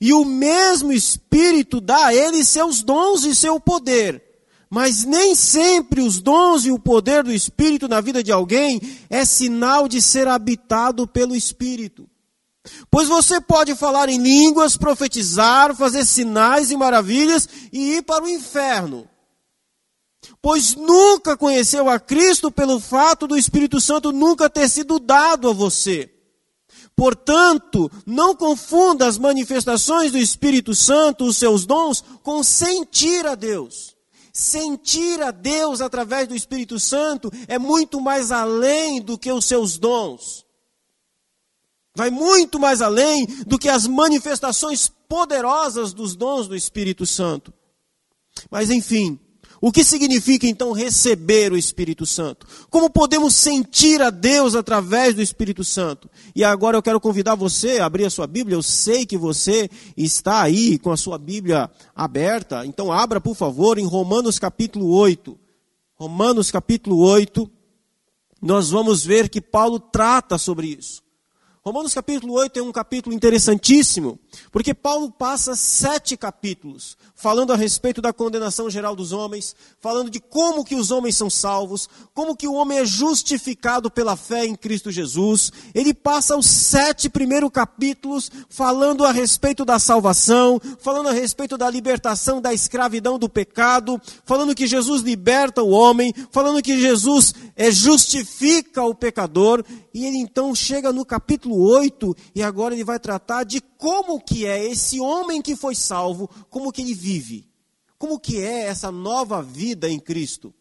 E 0.00 0.12
o 0.12 0.24
mesmo 0.24 0.92
Espírito 0.92 1.80
dá 1.80 2.06
a 2.06 2.14
eles 2.14 2.48
seus 2.48 2.82
dons 2.82 3.24
e 3.24 3.34
seu 3.34 3.60
poder. 3.60 4.22
Mas 4.70 5.04
nem 5.04 5.34
sempre 5.34 6.00
os 6.00 6.20
dons 6.20 6.64
e 6.64 6.70
o 6.70 6.78
poder 6.78 7.22
do 7.22 7.32
Espírito 7.32 7.88
na 7.88 8.00
vida 8.00 8.22
de 8.22 8.32
alguém 8.32 8.80
é 9.10 9.24
sinal 9.24 9.86
de 9.86 10.00
ser 10.00 10.26
habitado 10.28 11.06
pelo 11.06 11.36
Espírito. 11.36 12.08
Pois 12.90 13.08
você 13.08 13.40
pode 13.40 13.74
falar 13.74 14.08
em 14.08 14.18
línguas, 14.18 14.76
profetizar, 14.76 15.74
fazer 15.74 16.06
sinais 16.06 16.70
e 16.70 16.76
maravilhas 16.76 17.48
e 17.72 17.96
ir 17.96 18.02
para 18.02 18.24
o 18.24 18.28
inferno 18.28 19.08
pois 20.40 20.74
nunca 20.74 21.36
conheceu 21.36 21.88
a 21.88 21.98
Cristo 21.98 22.50
pelo 22.50 22.80
fato 22.80 23.26
do 23.26 23.36
Espírito 23.36 23.80
Santo 23.80 24.12
nunca 24.12 24.48
ter 24.48 24.68
sido 24.68 24.98
dado 24.98 25.48
a 25.48 25.52
você. 25.52 26.10
Portanto, 26.94 27.90
não 28.06 28.34
confunda 28.34 29.06
as 29.06 29.18
manifestações 29.18 30.12
do 30.12 30.18
Espírito 30.18 30.74
Santo, 30.74 31.24
os 31.24 31.36
seus 31.36 31.64
dons, 31.64 32.04
com 32.22 32.42
sentir 32.42 33.26
a 33.26 33.34
Deus. 33.34 33.96
Sentir 34.32 35.22
a 35.22 35.30
Deus 35.30 35.80
através 35.80 36.28
do 36.28 36.34
Espírito 36.34 36.78
Santo 36.78 37.30
é 37.48 37.58
muito 37.58 38.00
mais 38.00 38.30
além 38.30 39.00
do 39.00 39.18
que 39.18 39.30
os 39.30 39.44
seus 39.44 39.78
dons. 39.78 40.44
Vai 41.94 42.10
muito 42.10 42.58
mais 42.58 42.80
além 42.80 43.26
do 43.46 43.58
que 43.58 43.68
as 43.68 43.86
manifestações 43.86 44.88
poderosas 45.08 45.92
dos 45.92 46.16
dons 46.16 46.48
do 46.48 46.56
Espírito 46.56 47.04
Santo. 47.04 47.52
Mas 48.50 48.70
enfim, 48.70 49.18
o 49.62 49.70
que 49.70 49.84
significa 49.84 50.44
então 50.44 50.72
receber 50.72 51.52
o 51.52 51.56
Espírito 51.56 52.04
Santo? 52.04 52.44
Como 52.68 52.90
podemos 52.90 53.32
sentir 53.36 54.02
a 54.02 54.10
Deus 54.10 54.56
através 54.56 55.14
do 55.14 55.22
Espírito 55.22 55.62
Santo? 55.62 56.10
E 56.34 56.42
agora 56.42 56.76
eu 56.76 56.82
quero 56.82 57.00
convidar 57.00 57.36
você 57.36 57.78
a 57.78 57.86
abrir 57.86 58.04
a 58.04 58.10
sua 58.10 58.26
Bíblia. 58.26 58.56
Eu 58.56 58.62
sei 58.62 59.06
que 59.06 59.16
você 59.16 59.70
está 59.96 60.42
aí 60.42 60.80
com 60.80 60.90
a 60.90 60.96
sua 60.96 61.16
Bíblia 61.16 61.70
aberta. 61.94 62.66
Então 62.66 62.90
abra, 62.90 63.20
por 63.20 63.36
favor, 63.36 63.78
em 63.78 63.86
Romanos 63.86 64.36
capítulo 64.36 64.90
8. 64.96 65.38
Romanos 65.94 66.50
capítulo 66.50 66.98
8. 66.98 67.48
Nós 68.42 68.70
vamos 68.70 69.04
ver 69.04 69.28
que 69.28 69.40
Paulo 69.40 69.78
trata 69.78 70.38
sobre 70.38 70.76
isso. 70.76 71.04
Romanos 71.64 71.94
capítulo 71.94 72.32
8 72.32 72.58
é 72.58 72.62
um 72.62 72.72
capítulo 72.72 73.14
interessantíssimo, 73.14 74.18
porque 74.50 74.74
Paulo 74.74 75.12
passa 75.12 75.54
sete 75.54 76.16
capítulos 76.16 76.96
falando 77.14 77.52
a 77.52 77.56
respeito 77.56 78.02
da 78.02 78.12
condenação 78.12 78.68
geral 78.68 78.96
dos 78.96 79.12
homens, 79.12 79.54
falando 79.80 80.10
de 80.10 80.18
como 80.18 80.64
que 80.64 80.74
os 80.74 80.90
homens 80.90 81.16
são 81.16 81.30
salvos, 81.30 81.88
como 82.12 82.34
que 82.34 82.48
o 82.48 82.54
homem 82.54 82.78
é 82.78 82.84
justificado 82.84 83.88
pela 83.88 84.16
fé 84.16 84.44
em 84.44 84.56
Cristo 84.56 84.90
Jesus. 84.90 85.52
Ele 85.72 85.94
passa 85.94 86.36
os 86.36 86.46
sete 86.46 87.08
primeiros 87.08 87.48
capítulos 87.50 88.28
falando 88.48 89.04
a 89.04 89.12
respeito 89.12 89.64
da 89.64 89.78
salvação, 89.78 90.60
falando 90.80 91.10
a 91.10 91.12
respeito 91.12 91.56
da 91.56 91.70
libertação 91.70 92.40
da 92.40 92.52
escravidão 92.52 93.20
do 93.20 93.28
pecado, 93.28 94.02
falando 94.24 94.52
que 94.52 94.66
Jesus 94.66 95.02
liberta 95.02 95.62
o 95.62 95.70
homem, 95.70 96.12
falando 96.32 96.60
que 96.60 96.76
Jesus 96.80 97.32
é, 97.54 97.70
justifica 97.70 98.82
o 98.82 98.96
pecador, 98.96 99.64
e 99.94 100.04
ele 100.06 100.16
então 100.16 100.52
chega 100.56 100.92
no 100.92 101.04
capítulo 101.52 101.60
8 101.60 102.16
e 102.34 102.42
agora 102.42 102.74
ele 102.74 102.84
vai 102.84 102.98
tratar 102.98 103.44
de 103.44 103.60
como 103.60 104.20
que 104.20 104.46
é 104.46 104.64
esse 104.64 104.98
homem 105.00 105.42
que 105.42 105.54
foi 105.54 105.74
salvo, 105.74 106.28
como 106.48 106.72
que 106.72 106.80
ele 106.80 106.94
vive. 106.94 107.48
Como 107.98 108.18
que 108.18 108.38
é 108.38 108.62
essa 108.64 108.90
nova 108.90 109.42
vida 109.42 109.88
em 109.88 109.98
Cristo. 109.98 110.52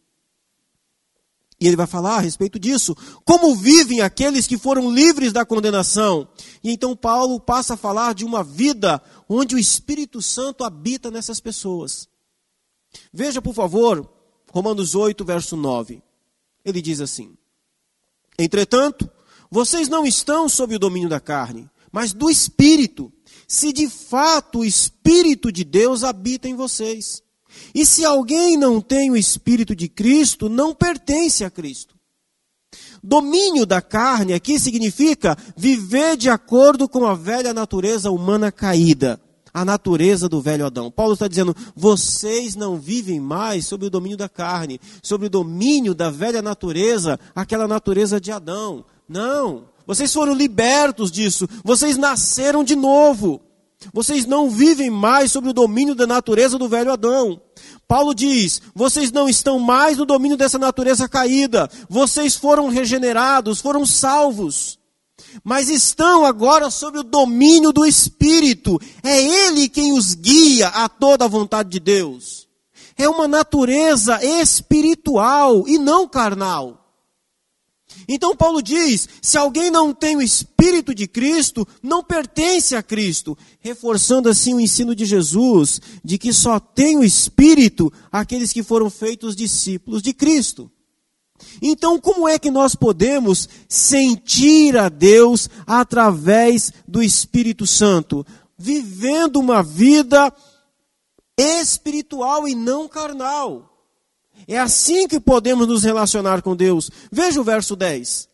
E 1.59 1.67
ele 1.67 1.75
vai 1.75 1.87
falar 1.87 2.17
a 2.17 2.19
respeito 2.19 2.59
disso. 2.59 2.95
Como 3.23 3.55
vivem 3.55 4.01
aqueles 4.01 4.45
que 4.45 4.57
foram 4.57 4.91
livres 4.91 5.31
da 5.31 5.45
condenação. 5.45 6.27
E 6.63 6.71
então 6.71 6.95
Paulo 6.95 7.39
passa 7.39 7.73
a 7.73 7.77
falar 7.77 8.13
de 8.13 8.25
uma 8.25 8.43
vida 8.43 9.01
onde 9.27 9.55
o 9.55 9.59
Espírito 9.59 10.21
Santo 10.21 10.63
habita 10.63 11.09
nessas 11.09 11.39
pessoas. 11.39 12.07
Veja, 13.13 13.41
por 13.41 13.53
favor, 13.53 14.07
Romanos 14.51 14.95
8, 14.95 15.23
verso 15.23 15.55
9. 15.55 16.01
Ele 16.63 16.81
diz 16.81 16.99
assim: 16.99 17.35
Entretanto, 18.37 19.09
vocês 19.51 19.89
não 19.89 20.05
estão 20.05 20.47
sob 20.47 20.75
o 20.75 20.79
domínio 20.79 21.09
da 21.09 21.19
carne, 21.19 21.69
mas 21.91 22.13
do 22.13 22.29
Espírito, 22.29 23.11
se 23.45 23.73
de 23.73 23.89
fato 23.89 24.59
o 24.59 24.65
Espírito 24.65 25.51
de 25.51 25.65
Deus 25.65 26.05
habita 26.05 26.47
em 26.47 26.55
vocês. 26.55 27.21
E 27.75 27.85
se 27.85 28.05
alguém 28.05 28.55
não 28.55 28.79
tem 28.79 29.11
o 29.11 29.17
Espírito 29.17 29.75
de 29.75 29.89
Cristo, 29.89 30.47
não 30.47 30.73
pertence 30.73 31.43
a 31.43 31.49
Cristo. 31.49 31.95
Domínio 33.03 33.65
da 33.65 33.81
carne 33.81 34.33
aqui 34.33 34.57
significa 34.57 35.37
viver 35.57 36.15
de 36.15 36.29
acordo 36.29 36.87
com 36.87 37.05
a 37.05 37.13
velha 37.13 37.53
natureza 37.53 38.09
humana 38.09 38.51
caída, 38.51 39.19
a 39.53 39.65
natureza 39.65 40.29
do 40.29 40.39
velho 40.39 40.65
Adão. 40.65 40.89
Paulo 40.89 41.13
está 41.13 41.27
dizendo: 41.27 41.53
vocês 41.75 42.55
não 42.55 42.77
vivem 42.77 43.19
mais 43.19 43.65
sob 43.65 43.85
o 43.87 43.89
domínio 43.89 44.17
da 44.17 44.29
carne, 44.29 44.79
sob 45.03 45.25
o 45.25 45.29
domínio 45.29 45.93
da 45.93 46.09
velha 46.09 46.41
natureza, 46.41 47.19
aquela 47.35 47.67
natureza 47.67 48.21
de 48.21 48.31
Adão. 48.31 48.85
Não, 49.11 49.65
vocês 49.85 50.13
foram 50.13 50.33
libertos 50.33 51.11
disso, 51.11 51.45
vocês 51.65 51.97
nasceram 51.97 52.63
de 52.63 52.77
novo. 52.77 53.41
Vocês 53.91 54.25
não 54.25 54.49
vivem 54.49 54.89
mais 54.89 55.31
sob 55.31 55.49
o 55.49 55.53
domínio 55.53 55.95
da 55.95 56.07
natureza 56.07 56.57
do 56.57 56.69
velho 56.69 56.93
Adão. 56.93 57.41
Paulo 57.87 58.13
diz: 58.13 58.61
vocês 58.73 59.11
não 59.11 59.27
estão 59.27 59.59
mais 59.59 59.97
no 59.97 60.05
domínio 60.05 60.37
dessa 60.37 60.57
natureza 60.57 61.09
caída, 61.09 61.69
vocês 61.89 62.37
foram 62.37 62.69
regenerados, 62.69 63.59
foram 63.59 63.85
salvos, 63.85 64.79
mas 65.43 65.67
estão 65.67 66.25
agora 66.25 66.69
sob 66.69 66.99
o 66.99 67.03
domínio 67.03 67.73
do 67.73 67.85
Espírito, 67.85 68.79
é 69.03 69.21
Ele 69.21 69.67
quem 69.67 69.91
os 69.91 70.13
guia 70.13 70.67
a 70.69 70.87
toda 70.87 71.25
a 71.25 71.27
vontade 71.27 71.67
de 71.69 71.81
Deus. 71.81 72.47
É 72.97 73.09
uma 73.09 73.27
natureza 73.27 74.23
espiritual 74.23 75.67
e 75.67 75.77
não 75.77 76.07
carnal. 76.07 76.80
Então 78.07 78.35
Paulo 78.35 78.61
diz: 78.61 79.07
se 79.21 79.37
alguém 79.37 79.69
não 79.71 79.93
tem 79.93 80.15
o 80.15 80.21
Espírito 80.21 80.93
de 80.93 81.07
Cristo, 81.07 81.67
não 81.81 82.03
pertence 82.03 82.75
a 82.75 82.83
Cristo, 82.83 83.37
reforçando 83.59 84.29
assim 84.29 84.53
o 84.53 84.59
ensino 84.59 84.95
de 84.95 85.05
Jesus, 85.05 85.81
de 86.03 86.17
que 86.17 86.33
só 86.33 86.59
tem 86.59 86.97
o 86.97 87.03
Espírito 87.03 87.91
aqueles 88.11 88.51
que 88.51 88.63
foram 88.63 88.89
feitos 88.89 89.35
discípulos 89.35 90.01
de 90.01 90.13
Cristo. 90.13 90.71
Então, 91.61 91.99
como 91.99 92.27
é 92.27 92.37
que 92.37 92.51
nós 92.51 92.75
podemos 92.75 93.49
sentir 93.67 94.77
a 94.77 94.89
Deus 94.89 95.49
através 95.65 96.71
do 96.87 97.01
Espírito 97.01 97.65
Santo? 97.65 98.25
Vivendo 98.57 99.37
uma 99.37 99.63
vida 99.63 100.31
espiritual 101.37 102.47
e 102.47 102.53
não 102.53 102.87
carnal. 102.87 103.70
É 104.47 104.57
assim 104.57 105.07
que 105.07 105.19
podemos 105.19 105.67
nos 105.67 105.83
relacionar 105.83 106.41
com 106.41 106.55
Deus. 106.55 106.89
Veja 107.11 107.39
o 107.39 107.43
verso 107.43 107.75
10. 107.75 108.29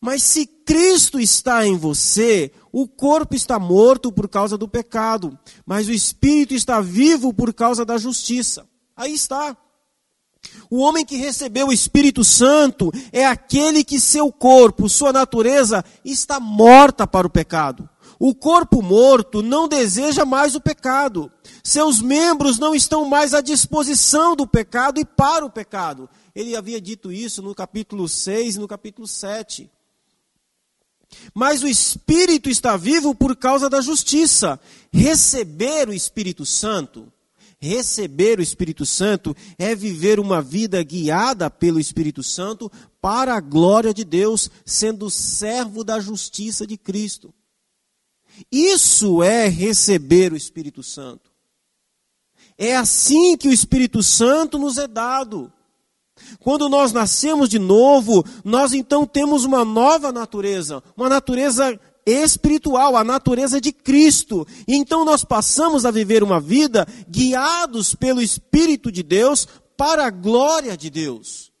Mas 0.00 0.22
se 0.22 0.46
Cristo 0.46 1.18
está 1.18 1.66
em 1.66 1.76
você, 1.76 2.52
o 2.70 2.86
corpo 2.86 3.34
está 3.34 3.58
morto 3.58 4.12
por 4.12 4.28
causa 4.28 4.58
do 4.58 4.68
pecado, 4.68 5.38
mas 5.64 5.88
o 5.88 5.92
espírito 5.92 6.54
está 6.54 6.80
vivo 6.80 7.32
por 7.32 7.54
causa 7.54 7.86
da 7.86 7.96
justiça. 7.96 8.66
Aí 8.94 9.14
está. 9.14 9.56
O 10.70 10.80
homem 10.80 11.06
que 11.06 11.16
recebeu 11.16 11.68
o 11.68 11.72
Espírito 11.72 12.22
Santo 12.22 12.92
é 13.12 13.24
aquele 13.24 13.82
que 13.82 13.98
seu 13.98 14.30
corpo, 14.30 14.88
sua 14.88 15.12
natureza, 15.12 15.84
está 16.04 16.38
morta 16.38 17.06
para 17.06 17.26
o 17.26 17.30
pecado. 17.30 17.88
O 18.18 18.34
corpo 18.34 18.80
morto 18.82 19.42
não 19.42 19.68
deseja 19.68 20.24
mais 20.24 20.54
o 20.54 20.60
pecado. 20.60 21.30
Seus 21.62 22.00
membros 22.00 22.58
não 22.58 22.74
estão 22.74 23.04
mais 23.04 23.34
à 23.34 23.40
disposição 23.40 24.36
do 24.36 24.46
pecado 24.46 25.00
e 25.00 25.04
para 25.04 25.44
o 25.44 25.50
pecado. 25.50 26.08
Ele 26.34 26.56
havia 26.56 26.80
dito 26.80 27.12
isso 27.12 27.42
no 27.42 27.54
capítulo 27.54 28.08
6 28.08 28.56
e 28.56 28.58
no 28.58 28.68
capítulo 28.68 29.06
7. 29.06 29.70
Mas 31.32 31.62
o 31.62 31.68
Espírito 31.68 32.48
está 32.48 32.76
vivo 32.76 33.14
por 33.14 33.36
causa 33.36 33.68
da 33.68 33.80
justiça. 33.80 34.58
Receber 34.92 35.88
o 35.88 35.92
Espírito 35.92 36.44
Santo, 36.44 37.12
receber 37.58 38.38
o 38.38 38.42
Espírito 38.42 38.84
Santo 38.84 39.34
é 39.58 39.74
viver 39.74 40.18
uma 40.20 40.42
vida 40.42 40.82
guiada 40.82 41.48
pelo 41.48 41.80
Espírito 41.80 42.22
Santo 42.22 42.70
para 43.00 43.34
a 43.34 43.40
glória 43.40 43.94
de 43.94 44.04
Deus, 44.04 44.50
sendo 44.64 45.10
servo 45.10 45.84
da 45.84 46.00
justiça 46.00 46.66
de 46.66 46.76
Cristo. 46.76 47.32
Isso 48.50 49.22
é 49.22 49.48
receber 49.48 50.32
o 50.32 50.36
Espírito 50.36 50.82
Santo. 50.82 51.30
É 52.56 52.76
assim 52.76 53.36
que 53.36 53.48
o 53.48 53.52
Espírito 53.52 54.02
Santo 54.02 54.58
nos 54.58 54.78
é 54.78 54.86
dado. 54.86 55.52
Quando 56.38 56.68
nós 56.68 56.92
nascemos 56.92 57.48
de 57.48 57.58
novo, 57.58 58.24
nós 58.44 58.72
então 58.72 59.06
temos 59.06 59.44
uma 59.44 59.64
nova 59.64 60.12
natureza, 60.12 60.82
uma 60.96 61.08
natureza 61.08 61.78
espiritual, 62.06 62.96
a 62.96 63.04
natureza 63.04 63.60
de 63.60 63.72
Cristo. 63.72 64.46
E 64.66 64.76
então 64.76 65.04
nós 65.04 65.24
passamos 65.24 65.84
a 65.84 65.90
viver 65.90 66.22
uma 66.22 66.40
vida 66.40 66.86
guiados 67.08 67.94
pelo 67.94 68.22
Espírito 68.22 68.92
de 68.92 69.02
Deus 69.02 69.48
para 69.76 70.06
a 70.06 70.10
glória 70.10 70.76
de 70.76 70.90
Deus. 70.90 71.53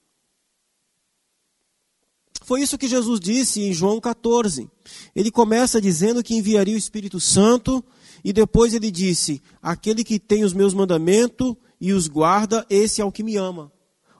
Foi 2.44 2.60
isso 2.60 2.76
que 2.76 2.86
Jesus 2.86 3.18
disse 3.18 3.62
em 3.62 3.72
João 3.72 3.98
14. 3.98 4.68
Ele 5.16 5.30
começa 5.30 5.80
dizendo 5.80 6.22
que 6.22 6.34
enviaria 6.34 6.74
o 6.74 6.78
Espírito 6.78 7.18
Santo, 7.18 7.82
e 8.22 8.34
depois 8.34 8.74
ele 8.74 8.90
disse: 8.90 9.40
Aquele 9.62 10.04
que 10.04 10.18
tem 10.18 10.44
os 10.44 10.52
meus 10.52 10.74
mandamentos 10.74 11.56
e 11.80 11.94
os 11.94 12.06
guarda, 12.06 12.66
esse 12.68 13.00
é 13.00 13.04
o 13.04 13.10
que 13.10 13.22
me 13.22 13.36
ama. 13.36 13.72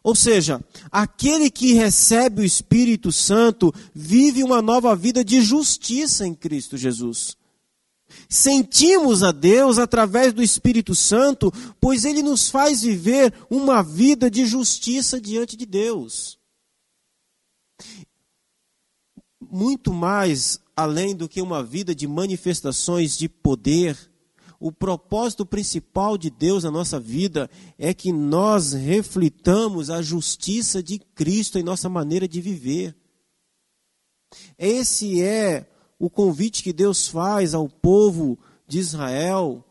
Ou 0.03 0.15
seja, 0.15 0.59
aquele 0.91 1.51
que 1.51 1.75
recebe 1.75 2.41
o 2.41 2.45
Espírito 2.45 3.13
Santo 3.13 3.71
vive 3.95 4.43
uma 4.43 4.63
nova 4.63 4.97
vida 4.97 5.23
de 5.23 5.43
justiça 5.43 6.27
em 6.27 6.35
Cristo 6.35 6.79
Jesus. 6.79 7.37
Sentimos 8.27 9.23
a 9.23 9.33
Deus 9.33 9.79
através 9.79 10.33
do 10.33 10.43
Espírito 10.43 10.95
Santo, 10.95 11.53
pois 11.79 12.07
ele 12.07 12.23
nos 12.23 12.49
faz 12.49 12.81
viver 12.81 13.35
uma 13.51 13.83
vida 13.83 14.31
de 14.31 14.47
justiça 14.47 15.21
diante 15.21 15.59
de 15.59 15.67
Deus 15.67 16.39
muito 19.55 19.95
mais 19.95 20.59
além 20.75 21.15
do 21.15 21.29
que 21.29 21.41
uma 21.41 21.63
vida 21.63 21.95
de 21.95 22.09
manifestações 22.09 23.17
de 23.17 23.29
poder. 23.29 23.97
O 24.59 24.73
propósito 24.73 25.47
principal 25.47 26.19
de 26.19 26.29
Deus 26.29 26.65
na 26.65 26.73
nossa 26.73 26.99
vida 26.99 27.49
é 27.79 27.95
que 27.95 28.13
nós 28.13 28.73
reflitamos 28.73 29.91
a 29.91 30.03
justiça 30.03 30.83
de 30.83 30.99
Cristo 30.99 31.57
em 31.57 31.63
nossa 31.63 31.89
maneira 31.89 32.27
de 32.27 32.41
viver. 32.41 32.97
Esse 34.59 35.23
é 35.23 35.71
o 36.01 36.11
convite 36.11 36.61
que 36.61 36.73
Deus 36.73 37.07
faz 37.07 37.55
ao 37.55 37.69
povo 37.69 38.37
de 38.67 38.81
Israel, 38.81 39.65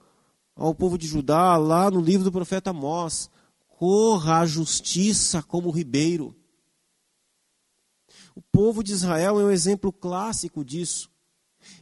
ao 0.55 0.73
povo 0.73 0.97
de 0.97 1.07
Judá, 1.07 1.57
lá 1.57 1.91
no 1.91 1.99
livro 1.99 2.23
do 2.23 2.31
profeta 2.31 2.69
Amós. 2.69 3.29
Corra 3.67 4.39
a 4.39 4.45
justiça 4.45 5.43
como 5.43 5.67
o 5.67 5.73
ribeiro. 5.73 6.33
O 8.35 8.41
povo 8.41 8.83
de 8.83 8.91
Israel 8.91 9.39
é 9.39 9.43
um 9.43 9.51
exemplo 9.51 9.91
clássico 9.91 10.63
disso. 10.63 11.09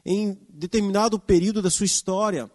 Em 0.05 0.37
determinado 0.49 1.19
período 1.19 1.61
da 1.61 1.69
sua 1.69 1.85
história, 1.85 2.51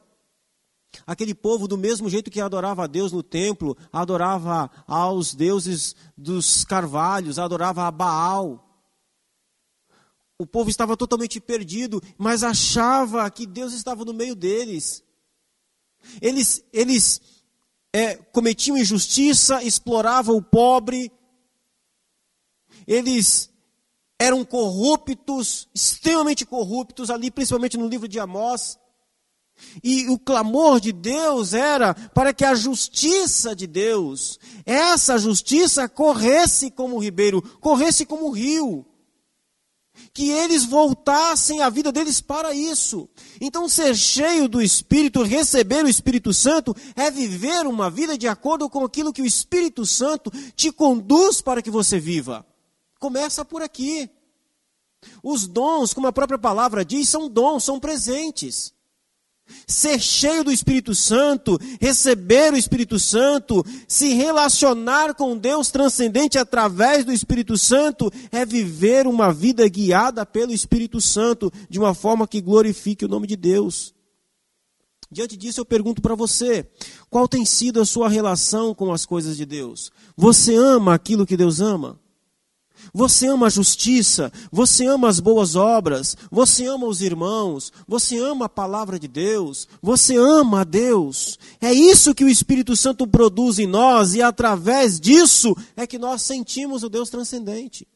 aquele 1.07 1.35
povo, 1.35 1.67
do 1.67 1.77
mesmo 1.77 2.09
jeito 2.09 2.31
que 2.31 2.41
adorava 2.41 2.85
a 2.85 2.87
Deus 2.87 3.11
no 3.11 3.23
templo, 3.23 3.77
adorava 3.93 4.71
aos 4.87 5.35
deuses 5.35 5.97
dos 6.17 6.65
carvalhos, 6.65 7.39
adorava 7.39 7.87
a 7.87 7.91
Baal. 7.91 8.63
O 10.39 10.47
povo 10.47 10.69
estava 10.69 10.97
totalmente 10.97 11.41
perdido, 11.41 12.01
mas 12.19 12.43
achava 12.43 13.29
que 13.31 13.47
Deus 13.47 13.73
estava 13.73 14.05
no 14.05 14.13
meio 14.13 14.35
deles. 14.35 15.03
Eles, 16.21 16.63
eles 16.73 17.21
é, 17.93 18.17
cometiam 18.17 18.77
injustiça, 18.77 19.63
exploravam 19.63 20.37
o 20.37 20.43
pobre, 20.43 21.11
eles 22.87 23.51
eram 24.19 24.45
corruptos, 24.45 25.69
extremamente 25.75 26.47
corruptos, 26.47 27.11
ali 27.11 27.31
principalmente 27.31 27.77
no 27.77 27.89
livro 27.89 28.09
de 28.09 28.19
Amós. 28.19 28.79
E 29.83 30.09
o 30.09 30.19
clamor 30.19 30.81
de 30.81 30.93
Deus 30.93 31.55
era 31.55 31.95
para 31.95 32.33
que 32.33 32.45
a 32.45 32.55
justiça 32.55 33.55
de 33.55 33.67
Deus, 33.67 34.39
essa 34.65 35.19
justiça 35.19 35.89
corresse 35.89 36.71
como 36.71 36.97
o 36.97 36.99
ribeiro, 36.99 37.41
corresse 37.61 38.05
como 38.05 38.27
o 38.27 38.33
rio. 38.33 38.85
Que 40.13 40.29
eles 40.31 40.67
voltassem 40.67 41.63
a 41.63 41.71
vida 41.71 41.91
deles 41.91 42.21
para 42.21 42.53
isso. 42.53 43.09
Então, 43.41 43.67
ser 43.67 43.97
cheio 43.97 44.47
do 44.47 44.61
Espírito, 44.61 45.23
receber 45.23 45.83
o 45.83 45.89
Espírito 45.89 46.35
Santo, 46.35 46.77
é 46.95 47.11
viver 47.11 47.67
uma 47.67 47.89
vida 47.89 48.17
de 48.17 48.29
acordo 48.29 48.69
com 48.69 48.85
aquilo 48.85 49.13
que 49.13 49.23
o 49.23 49.27
Espírito 49.27 49.87
Santo 49.87 50.31
te 50.55 50.71
conduz 50.71 51.41
para 51.41 51.63
que 51.63 51.71
você 51.71 51.99
viva. 51.99 52.45
Começa 52.99 53.45
por 53.45 53.63
aqui. 53.63 54.09
Os 55.23 55.47
dons, 55.47 55.93
como 55.93 56.07
a 56.07 56.13
própria 56.13 56.39
palavra 56.39 56.85
diz, 56.85 57.09
são 57.09 57.29
dons, 57.29 57.65
são 57.65 57.79
presentes. 57.79 58.75
Ser 59.67 60.01
cheio 60.01 60.43
do 60.43 60.51
Espírito 60.51 60.93
Santo, 60.93 61.57
receber 61.81 62.53
o 62.53 62.57
Espírito 62.57 62.99
Santo, 62.99 63.65
se 63.87 64.13
relacionar 64.13 65.15
com 65.15 65.37
Deus 65.37 65.71
transcendente 65.71 66.37
através 66.37 67.05
do 67.05 67.13
Espírito 67.13 67.57
Santo, 67.57 68.11
é 68.33 68.45
viver 68.45 69.07
uma 69.07 69.33
vida 69.33 69.69
guiada 69.69 70.27
pelo 70.27 70.53
Espírito 70.53 71.01
Santo, 71.01 71.53
de 71.71 71.79
uma 71.79 71.95
forma 71.95 72.27
que 72.27 72.41
glorifique 72.41 73.05
o 73.05 73.09
nome 73.09 73.29
de 73.29 73.37
Deus. 73.37 73.95
Diante 75.11 75.37
disso, 75.37 75.61
eu 75.61 75.65
pergunto 75.65 76.03
para 76.03 76.17
você: 76.17 76.69
qual 77.09 77.29
tem 77.29 77.45
sido 77.45 77.81
a 77.81 77.87
sua 77.87 78.09
relação 78.09 78.75
com 78.75 78.93
as 78.93 79.07
coisas 79.07 79.37
de 79.37 79.47
Deus? 79.47 79.93
Você 80.17 80.57
ama 80.57 80.95
aquilo 80.95 81.27
que 81.27 81.37
Deus 81.37 81.61
ama? 81.61 82.01
Você 82.93 83.27
ama 83.27 83.47
a 83.47 83.51
justiça, 83.51 84.33
você 84.51 84.87
ama 84.87 85.09
as 85.09 85.21
boas 85.21 85.57
obras, 85.57 86.17
você 86.31 86.67
ama 86.67 86.87
os 86.87 87.01
irmãos, 87.01 87.73
você 87.87 88.19
ama 88.19 88.47
a 88.47 88.49
palavra 88.49 88.99
de 88.99 89.09
Deus, 89.09 89.69
você 89.83 90.17
ama 90.17 90.61
a 90.61 90.65
Deus. 90.65 91.39
É 91.61 91.73
isso 91.73 92.15
que 92.15 92.25
o 92.25 92.29
Espírito 92.29 92.77
Santo 92.77 93.07
produz 93.07 93.59
em 93.59 93.67
nós 93.67 94.15
e 94.15 94.23
através 94.23 94.99
disso 94.99 95.57
é 95.77 95.87
que 95.87 95.99
nós 95.99 96.23
sentimos 96.23 96.83
o 96.83 96.89
Deus 96.89 97.11
transcendente. 97.11 97.87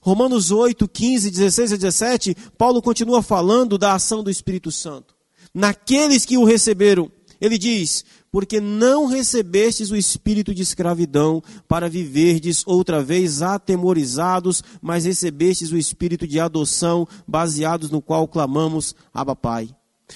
Romanos 0.00 0.50
8, 0.50 0.88
15, 0.88 1.30
16 1.30 1.72
e 1.72 1.78
17, 1.78 2.36
Paulo 2.58 2.82
continua 2.82 3.22
falando 3.22 3.78
da 3.78 3.94
ação 3.94 4.22
do 4.22 4.30
Espírito 4.30 4.72
Santo. 4.72 5.14
Naqueles 5.54 6.24
que 6.24 6.36
o 6.36 6.44
receberam, 6.44 7.10
ele 7.40 7.56
diz: 7.56 8.04
porque 8.32 8.62
não 8.62 9.06
recebestes 9.06 9.90
o 9.90 9.96
espírito 9.96 10.54
de 10.54 10.62
escravidão 10.62 11.42
para 11.68 11.86
viverdes 11.86 12.62
outra 12.66 13.02
vez 13.02 13.42
atemorizados, 13.42 14.64
mas 14.80 15.04
recebestes 15.04 15.70
o 15.70 15.76
espírito 15.76 16.26
de 16.26 16.40
adoção, 16.40 17.06
baseados 17.28 17.90
no 17.90 18.00
qual 18.00 18.26
clamamos, 18.26 18.96
Abba 19.12 19.36
Pai. 19.36 19.68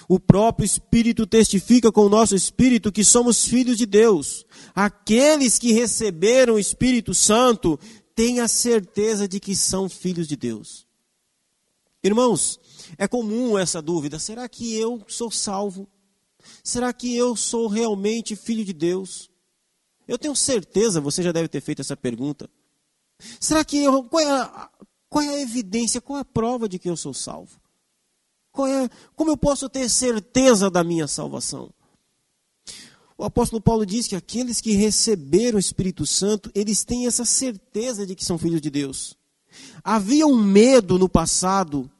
O 0.09 0.18
próprio 0.18 0.64
Espírito 0.64 1.26
testifica 1.26 1.92
com 1.92 2.02
o 2.02 2.09
nosso 2.09 2.35
espírito 2.35 2.92
que 2.92 3.05
somos 3.05 3.46
filhos 3.46 3.76
de 3.76 3.87
Deus. 3.87 4.44
Aqueles 4.74 5.59
que 5.59 5.72
receberam 5.72 6.55
o 6.55 6.59
Espírito 6.59 7.14
Santo 7.14 7.79
têm 8.14 8.40
a 8.40 8.48
certeza 8.48 9.29
de 9.29 9.38
que 9.38 9.55
são 9.55 9.88
filhos 9.88 10.26
de 10.26 10.37
Deus. 10.37 10.87
Irmãos, 12.02 12.61
é 12.98 13.07
comum 13.09 13.59
essa 13.59 13.81
dúvida: 13.81 14.18
será 14.18 14.48
que 14.48 14.74
eu 14.74 15.02
sou 15.07 15.31
salvo? 15.31 15.88
Será 16.62 16.92
que 16.92 17.14
eu 17.14 17.37
sou 17.37 17.68
realmente 17.68 18.37
filho 18.37 18.64
de 18.64 18.72
Deus? 18.72 19.30
Eu 20.06 20.18
tenho 20.18 20.37
certeza, 20.37 21.00
você 21.00 21.22
já 21.22 21.32
deve 21.32 21.48
ter 21.48 21.61
feito 21.61 21.80
essa 21.80 21.96
pergunta. 21.96 22.48
Será 23.40 23.64
que 23.64 23.78
eu. 23.78 24.04
Qual 24.04 24.22
é 24.22 24.30
a, 24.30 24.70
qual 25.09 25.24
é 25.24 25.28
a 25.28 25.40
evidência, 25.40 26.00
qual 26.00 26.18
é 26.18 26.22
a 26.22 26.24
prova 26.24 26.68
de 26.68 26.78
que 26.78 26.88
eu 26.88 26.96
sou 26.96 27.14
salvo? 27.14 27.61
É, 28.59 28.88
como 29.14 29.30
eu 29.30 29.37
posso 29.37 29.68
ter 29.68 29.88
certeza 29.90 30.70
da 30.70 30.82
minha 30.82 31.06
salvação? 31.06 31.70
O 33.18 33.24
apóstolo 33.24 33.61
Paulo 33.61 33.85
diz 33.85 34.06
que 34.06 34.16
aqueles 34.16 34.61
que 34.61 34.72
receberam 34.72 35.56
o 35.56 35.61
Espírito 35.61 36.06
Santo, 36.06 36.50
eles 36.54 36.85
têm 36.85 37.06
essa 37.06 37.24
certeza 37.24 38.06
de 38.06 38.14
que 38.14 38.24
são 38.24 38.38
filhos 38.38 38.61
de 38.61 38.70
Deus. 38.70 39.16
Havia 39.82 40.26
um 40.26 40.42
medo 40.42 40.98
no 40.98 41.09
passado 41.09 41.90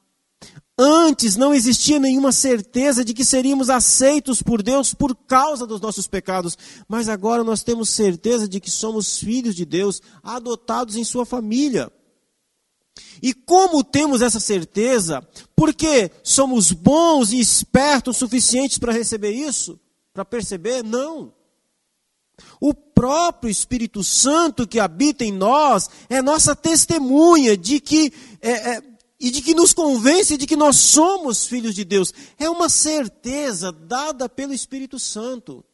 Antes 0.79 1.37
não 1.37 1.55
existia 1.55 1.99
nenhuma 1.99 2.33
certeza 2.33 3.03
de 3.03 3.15
que 3.15 3.25
seríamos 3.25 3.71
aceitos 3.71 4.43
por 4.43 4.63
Deus 4.63 4.93
por 4.93 5.17
causa 5.17 5.67
dos 5.67 5.81
nossos 5.81 6.07
pecados, 6.07 6.57
mas 6.87 7.09
agora 7.09 7.43
nós 7.43 7.63
temos 7.63 7.89
certeza 7.89 8.47
de 8.47 8.61
que 8.61 8.71
somos 8.71 9.19
filhos 9.19 9.55
de 9.55 9.65
Deus, 9.65 10.03
adotados 10.23 10.97
em 10.97 11.05
sua 11.05 11.25
família. 11.25 11.91
E 13.23 13.33
como 13.33 13.83
temos 13.83 14.21
essa 14.21 14.39
certeza? 14.39 15.27
Porque 15.55 16.11
somos 16.23 16.73
bons 16.73 17.33
e 17.33 17.41
espertos 17.41 18.19
suficientes 18.19 18.79
para 18.79 18.93
receber 18.93 19.31
isso? 19.31 19.81
Para 20.13 20.27
perceber? 20.27 20.83
Não. 20.85 21.33
O 22.61 22.75
próprio 22.75 23.51
Espírito 23.51 24.05
Santo 24.05 24.67
que 24.67 24.79
habita 24.79 25.25
em 25.25 25.33
nós 25.33 25.89
é 26.09 26.21
nossa 26.21 26.55
testemunha 26.55 27.57
de 27.57 27.81
que 27.81 28.13
é, 28.43 28.77
é, 28.77 28.83
e 29.19 29.31
de 29.31 29.41
que 29.41 29.55
nos 29.55 29.73
convence 29.73 30.37
de 30.37 30.47
que 30.47 30.57
nós 30.57 30.77
somos 30.77 31.47
filhos 31.47 31.75
de 31.75 31.85
Deus. 31.85 32.13
É 32.39 32.49
uma 32.51 32.69
certeza 32.69 33.73
dada 33.73 34.29
pelo 34.29 34.53
Espírito 34.53 34.99
Santo. 34.99 35.65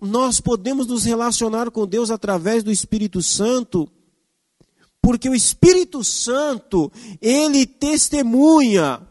Nós 0.00 0.40
podemos 0.40 0.86
nos 0.86 1.04
relacionar 1.04 1.70
com 1.70 1.86
Deus 1.86 2.10
através 2.10 2.62
do 2.62 2.70
Espírito 2.70 3.22
Santo, 3.22 3.90
porque 5.00 5.28
o 5.28 5.34
Espírito 5.34 6.04
Santo, 6.04 6.90
ele 7.20 7.66
testemunha 7.66 9.06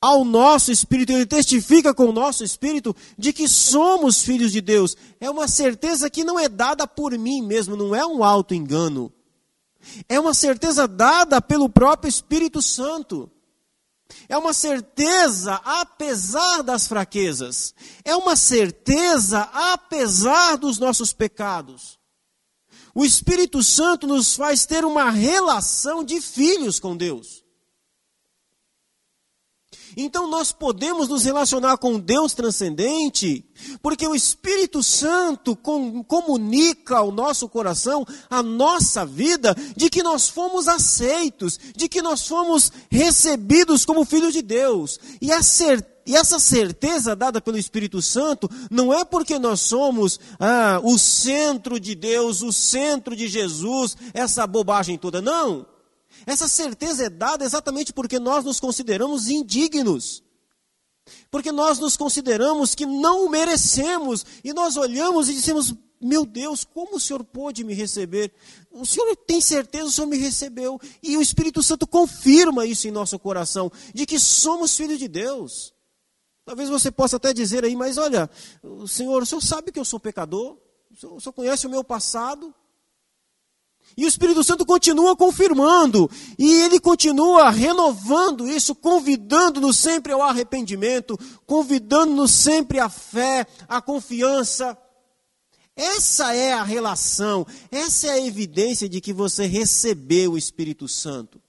ao 0.00 0.24
nosso 0.24 0.72
espírito, 0.72 1.12
ele 1.12 1.26
testifica 1.26 1.92
com 1.92 2.06
o 2.06 2.12
nosso 2.12 2.42
espírito 2.42 2.96
de 3.18 3.32
que 3.32 3.46
somos 3.46 4.22
filhos 4.22 4.50
de 4.50 4.60
Deus. 4.60 4.96
É 5.20 5.28
uma 5.28 5.46
certeza 5.46 6.08
que 6.08 6.24
não 6.24 6.38
é 6.38 6.48
dada 6.48 6.86
por 6.86 7.16
mim 7.18 7.42
mesmo, 7.42 7.76
não 7.76 7.94
é 7.94 8.04
um 8.04 8.24
auto 8.24 8.54
engano. 8.54 9.12
É 10.08 10.18
uma 10.18 10.34
certeza 10.34 10.86
dada 10.86 11.40
pelo 11.40 11.68
próprio 11.68 12.08
Espírito 12.08 12.60
Santo. 12.60 13.30
É 14.28 14.36
uma 14.36 14.52
certeza 14.52 15.54
apesar 15.64 16.62
das 16.62 16.86
fraquezas. 16.86 17.74
É 18.04 18.14
uma 18.14 18.36
certeza 18.36 19.42
apesar 19.52 20.56
dos 20.56 20.78
nossos 20.78 21.12
pecados. 21.12 21.98
O 22.94 23.04
Espírito 23.04 23.62
Santo 23.62 24.06
nos 24.06 24.34
faz 24.34 24.66
ter 24.66 24.84
uma 24.84 25.10
relação 25.10 26.02
de 26.02 26.20
filhos 26.20 26.80
com 26.80 26.96
Deus. 26.96 27.39
Então 30.02 30.28
nós 30.28 30.50
podemos 30.50 31.08
nos 31.08 31.24
relacionar 31.24 31.76
com 31.76 31.98
Deus 31.98 32.32
transcendente, 32.32 33.44
porque 33.82 34.06
o 34.06 34.14
Espírito 34.14 34.82
Santo 34.82 35.54
com, 35.54 36.02
comunica 36.02 36.96
ao 36.96 37.12
nosso 37.12 37.48
coração, 37.48 38.06
a 38.28 38.42
nossa 38.42 39.04
vida, 39.04 39.54
de 39.76 39.90
que 39.90 40.02
nós 40.02 40.28
fomos 40.28 40.68
aceitos, 40.68 41.58
de 41.76 41.88
que 41.88 42.00
nós 42.00 42.26
fomos 42.26 42.72
recebidos 42.90 43.84
como 43.84 44.04
filhos 44.04 44.32
de 44.32 44.42
Deus. 44.42 44.98
E 45.20 45.30
a 45.32 45.40
e 46.06 46.16
essa 46.16 46.38
certeza 46.38 47.14
dada 47.14 47.40
pelo 47.40 47.58
Espírito 47.58 48.00
Santo 48.00 48.50
não 48.70 48.92
é 48.92 49.04
porque 49.04 49.38
nós 49.38 49.60
somos 49.60 50.18
ah, 50.38 50.80
o 50.82 50.98
centro 50.98 51.78
de 51.78 51.94
Deus, 51.94 52.42
o 52.42 52.52
centro 52.52 53.14
de 53.14 53.28
Jesus, 53.28 53.96
essa 54.14 54.46
bobagem 54.46 54.96
toda. 54.96 55.20
Não. 55.20 55.66
Essa 56.26 56.48
certeza 56.48 57.04
é 57.04 57.10
dada 57.10 57.44
exatamente 57.44 57.92
porque 57.92 58.18
nós 58.18 58.44
nos 58.44 58.60
consideramos 58.60 59.28
indignos. 59.28 60.22
Porque 61.30 61.50
nós 61.50 61.78
nos 61.78 61.96
consideramos 61.96 62.74
que 62.74 62.86
não 62.86 63.28
merecemos. 63.28 64.24
E 64.44 64.52
nós 64.52 64.76
olhamos 64.76 65.28
e 65.28 65.34
dizemos: 65.34 65.74
Meu 66.00 66.24
Deus, 66.24 66.64
como 66.64 66.96
o 66.96 67.00
Senhor 67.00 67.24
pôde 67.24 67.64
me 67.64 67.74
receber? 67.74 68.32
O 68.70 68.84
Senhor 68.84 69.14
tem 69.16 69.40
certeza, 69.40 69.86
o 69.86 69.90
Senhor 69.90 70.06
me 70.06 70.16
recebeu. 70.16 70.80
E 71.02 71.16
o 71.16 71.22
Espírito 71.22 71.62
Santo 71.62 71.86
confirma 71.86 72.66
isso 72.66 72.86
em 72.86 72.90
nosso 72.90 73.18
coração: 73.18 73.70
de 73.94 74.06
que 74.06 74.18
somos 74.18 74.76
filhos 74.76 74.98
de 74.98 75.08
Deus. 75.08 75.72
Talvez 76.44 76.68
você 76.68 76.90
possa 76.90 77.16
até 77.16 77.32
dizer 77.32 77.64
aí, 77.64 77.76
mas 77.76 77.96
olha, 77.96 78.28
o 78.62 78.88
Senhor, 78.88 79.22
o 79.22 79.26
Senhor 79.26 79.40
sabe 79.40 79.70
que 79.70 79.78
eu 79.78 79.84
sou 79.84 80.00
pecador, 80.00 80.58
o 80.90 80.96
Senhor, 80.96 81.14
o 81.14 81.20
Senhor 81.20 81.32
conhece 81.32 81.66
o 81.66 81.70
meu 81.70 81.84
passado, 81.84 82.52
e 83.96 84.04
o 84.04 84.08
Espírito 84.08 84.42
Santo 84.42 84.64
continua 84.64 85.16
confirmando, 85.16 86.10
e 86.38 86.52
ele 86.62 86.80
continua 86.80 87.50
renovando 87.50 88.48
isso, 88.48 88.74
convidando-nos 88.74 89.76
sempre 89.76 90.12
ao 90.12 90.22
arrependimento, 90.22 91.18
convidando-nos 91.46 92.30
sempre 92.30 92.78
à 92.78 92.88
fé, 92.88 93.46
à 93.68 93.80
confiança. 93.80 94.76
Essa 95.76 96.34
é 96.34 96.52
a 96.52 96.62
relação, 96.62 97.46
essa 97.70 98.06
é 98.06 98.10
a 98.10 98.26
evidência 98.26 98.88
de 98.88 99.00
que 99.00 99.12
você 99.12 99.46
recebeu 99.46 100.32
o 100.32 100.38
Espírito 100.38 100.86
Santo. 100.86 101.40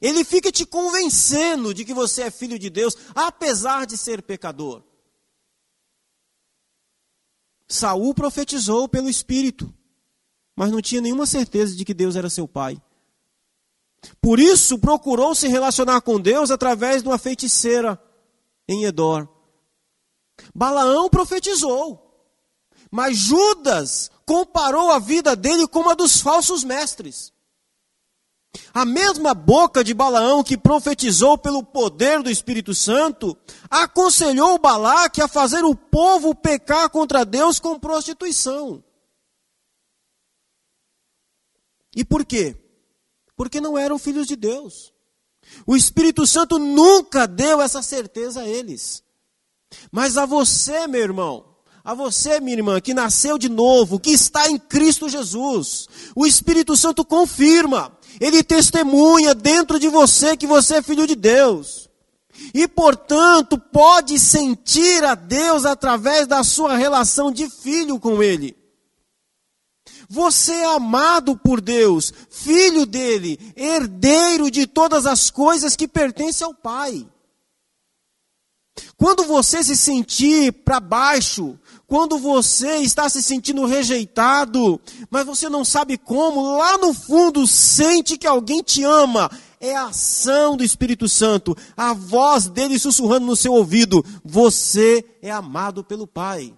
Ele 0.00 0.24
fica 0.24 0.52
te 0.52 0.64
convencendo 0.64 1.74
de 1.74 1.84
que 1.84 1.92
você 1.92 2.22
é 2.22 2.30
filho 2.30 2.58
de 2.58 2.70
Deus, 2.70 2.96
apesar 3.14 3.84
de 3.84 3.96
ser 3.96 4.22
pecador. 4.22 4.82
Saul 7.66 8.14
profetizou 8.14 8.88
pelo 8.88 9.10
Espírito 9.10 9.74
mas 10.58 10.72
não 10.72 10.82
tinha 10.82 11.00
nenhuma 11.00 11.24
certeza 11.24 11.76
de 11.76 11.84
que 11.84 11.94
Deus 11.94 12.16
era 12.16 12.28
seu 12.28 12.48
pai. 12.48 12.82
Por 14.20 14.40
isso, 14.40 14.76
procurou 14.76 15.32
se 15.32 15.46
relacionar 15.46 16.00
com 16.00 16.20
Deus 16.20 16.50
através 16.50 17.00
de 17.00 17.08
uma 17.08 17.16
feiticeira 17.16 17.96
em 18.68 18.82
Edor. 18.82 19.28
Balaão 20.52 21.08
profetizou, 21.08 22.04
mas 22.90 23.16
Judas 23.16 24.10
comparou 24.26 24.90
a 24.90 24.98
vida 24.98 25.36
dele 25.36 25.68
com 25.68 25.88
a 25.88 25.94
dos 25.94 26.20
falsos 26.20 26.64
mestres. 26.64 27.32
A 28.74 28.84
mesma 28.84 29.34
boca 29.34 29.84
de 29.84 29.94
Balaão 29.94 30.42
que 30.42 30.58
profetizou 30.58 31.38
pelo 31.38 31.62
poder 31.62 32.20
do 32.20 32.30
Espírito 32.30 32.74
Santo, 32.74 33.38
aconselhou 33.70 34.58
Balaque 34.58 35.22
a 35.22 35.28
fazer 35.28 35.64
o 35.64 35.76
povo 35.76 36.34
pecar 36.34 36.90
contra 36.90 37.24
Deus 37.24 37.60
com 37.60 37.78
prostituição. 37.78 38.82
E 41.98 42.04
por 42.04 42.24
quê? 42.24 42.56
porque 43.38 43.60
não 43.60 43.78
eram 43.78 44.00
filhos 44.00 44.26
de 44.26 44.34
Deus. 44.34 44.92
O 45.64 45.76
Espírito 45.76 46.26
Santo 46.26 46.58
nunca 46.58 47.24
deu 47.24 47.62
essa 47.62 47.80
certeza 47.80 48.40
a 48.40 48.48
eles. 48.48 49.02
Mas 49.92 50.18
a 50.18 50.26
você, 50.26 50.88
meu 50.88 51.00
irmão, 51.00 51.44
a 51.84 51.94
você, 51.94 52.40
minha 52.40 52.56
irmã, 52.56 52.80
que 52.80 52.92
nasceu 52.92 53.38
de 53.38 53.48
novo, 53.48 54.00
que 54.00 54.10
está 54.10 54.50
em 54.50 54.58
Cristo 54.58 55.08
Jesus, 55.08 55.86
o 56.16 56.26
Espírito 56.26 56.76
Santo 56.76 57.04
confirma, 57.04 57.96
ele 58.20 58.42
testemunha 58.42 59.34
dentro 59.36 59.78
de 59.78 59.88
você 59.88 60.36
que 60.36 60.46
você 60.46 60.78
é 60.78 60.82
filho 60.82 61.06
de 61.06 61.14
Deus. 61.14 61.88
E, 62.52 62.66
portanto, 62.66 63.56
pode 63.56 64.18
sentir 64.18 65.04
a 65.04 65.14
Deus 65.14 65.64
através 65.64 66.26
da 66.26 66.42
sua 66.42 66.76
relação 66.76 67.30
de 67.30 67.48
filho 67.48 68.00
com 68.00 68.20
Ele. 68.20 68.57
Você 70.08 70.52
é 70.52 70.74
amado 70.74 71.36
por 71.36 71.60
Deus, 71.60 72.12
filho 72.30 72.86
dele, 72.86 73.38
herdeiro 73.54 74.50
de 74.50 74.66
todas 74.66 75.04
as 75.04 75.30
coisas 75.30 75.76
que 75.76 75.86
pertencem 75.86 76.46
ao 76.46 76.54
Pai. 76.54 77.06
Quando 78.96 79.24
você 79.24 79.62
se 79.62 79.76
sentir 79.76 80.52
para 80.64 80.80
baixo, 80.80 81.58
quando 81.86 82.18
você 82.18 82.78
está 82.78 83.08
se 83.08 83.22
sentindo 83.22 83.66
rejeitado, 83.66 84.80
mas 85.10 85.26
você 85.26 85.48
não 85.48 85.64
sabe 85.64 85.98
como, 85.98 86.56
lá 86.56 86.78
no 86.78 86.94
fundo 86.94 87.46
sente 87.46 88.16
que 88.16 88.26
alguém 88.26 88.62
te 88.62 88.82
ama, 88.84 89.30
é 89.60 89.76
a 89.76 89.88
ação 89.88 90.56
do 90.56 90.64
Espírito 90.64 91.06
Santo, 91.08 91.54
a 91.76 91.92
voz 91.92 92.48
dele 92.48 92.78
sussurrando 92.78 93.26
no 93.26 93.36
seu 93.36 93.52
ouvido: 93.52 94.02
você 94.24 95.04
é 95.20 95.30
amado 95.30 95.84
pelo 95.84 96.06
Pai 96.06 96.54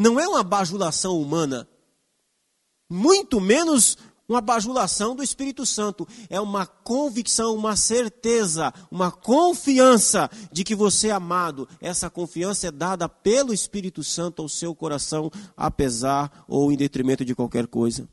não 0.00 0.18
é 0.18 0.26
uma 0.26 0.42
bajulação 0.42 1.20
humana, 1.20 1.68
muito 2.88 3.38
menos 3.38 3.98
uma 4.26 4.40
bajulação 4.40 5.14
do 5.14 5.22
Espírito 5.22 5.66
Santo. 5.66 6.08
É 6.30 6.40
uma 6.40 6.64
convicção, 6.64 7.54
uma 7.54 7.76
certeza, 7.76 8.72
uma 8.90 9.10
confiança 9.10 10.30
de 10.50 10.64
que 10.64 10.74
você 10.74 11.08
é 11.08 11.10
amado. 11.10 11.68
Essa 11.80 12.08
confiança 12.08 12.68
é 12.68 12.70
dada 12.70 13.08
pelo 13.08 13.52
Espírito 13.52 14.02
Santo 14.02 14.40
ao 14.40 14.48
seu 14.48 14.74
coração, 14.74 15.30
apesar 15.56 16.44
ou 16.48 16.72
em 16.72 16.76
detrimento 16.76 17.24
de 17.24 17.34
qualquer 17.34 17.66
coisa. 17.66 18.08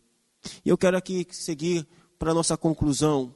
E 0.66 0.70
eu 0.70 0.78
quero 0.78 0.98
aqui 0.98 1.26
seguir 1.32 1.88
para 2.20 2.32
a 2.32 2.34
nossa 2.34 2.58
conclusão. 2.58 3.34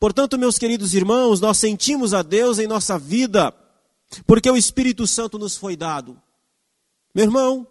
Portanto, 0.00 0.38
meus 0.38 0.58
queridos 0.58 0.94
irmãos, 0.94 1.40
nós 1.40 1.58
sentimos 1.58 2.12
a 2.12 2.22
Deus 2.22 2.58
em 2.58 2.66
nossa 2.66 2.98
vida, 2.98 3.54
porque 4.26 4.50
o 4.50 4.56
Espírito 4.56 5.06
Santo 5.06 5.38
nos 5.38 5.56
foi 5.56 5.76
dado. 5.76 6.20
Meu 7.14 7.24
irmão, 7.24 7.66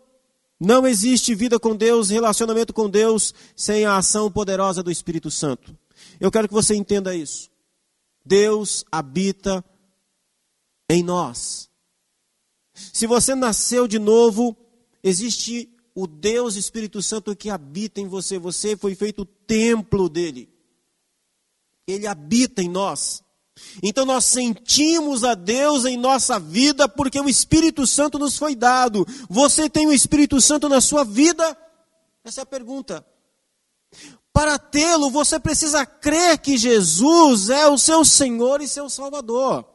não 0.60 0.88
existe 0.88 1.36
vida 1.36 1.60
com 1.60 1.76
Deus, 1.76 2.10
relacionamento 2.10 2.74
com 2.74 2.90
Deus, 2.90 3.34
sem 3.56 3.86
a 3.86 3.98
ação 3.98 4.32
poderosa 4.32 4.82
do 4.82 4.92
Espírito 4.92 5.30
Santo. 5.30 5.78
Eu 6.20 6.32
quero 6.32 6.48
que 6.48 6.54
você 6.54 6.76
entenda 6.76 7.16
isso. 7.16 7.50
Deus 8.26 8.84
habita 8.92 9.64
em 10.90 11.04
nós. 11.04 11.70
Se 12.74 13.08
você 13.08 13.36
nasceu 13.36 13.88
de 13.88 14.00
novo, 14.00 14.56
existe 15.04 15.70
o 15.94 16.06
Deus 16.06 16.56
Espírito 16.56 17.02
Santo 17.02 17.36
que 17.36 17.50
habita 17.50 18.02
em 18.02 18.08
você. 18.08 18.38
Você 18.38 18.76
foi 18.76 18.96
feito 18.96 19.22
o 19.22 19.26
templo 19.26 20.10
dele. 20.10 20.50
Ele 21.88 22.06
habita 22.06 22.62
em 22.62 22.70
nós. 22.70 23.24
Então 23.82 24.06
nós 24.06 24.26
sentimos 24.26 25.24
a 25.24 25.34
Deus 25.34 25.86
em 25.86 25.98
nossa 25.98 26.40
vida 26.40 26.88
porque 26.88 27.20
o 27.20 27.30
Espírito 27.30 27.86
Santo 27.86 28.18
nos 28.18 28.38
foi 28.38 28.56
dado. 28.56 29.06
Você 29.30 29.70
tem 29.70 29.88
o 29.88 29.94
Espírito 29.94 30.40
Santo 30.42 30.68
na 30.68 30.82
sua 30.82 31.04
vida? 31.04 31.58
Essa 32.24 32.42
é 32.42 32.44
a 32.44 32.46
pergunta. 32.46 33.06
Para 34.34 34.60
tê-lo, 34.60 35.10
você 35.10 35.40
precisa 35.40 35.86
crer 35.86 36.38
que 36.38 36.58
Jesus 36.58 37.50
é 37.50 37.68
o 37.68 37.78
seu 37.78 38.06
Senhor 38.06 38.62
e 38.62 38.68
seu 38.68 38.90
Salvador. 38.90 39.66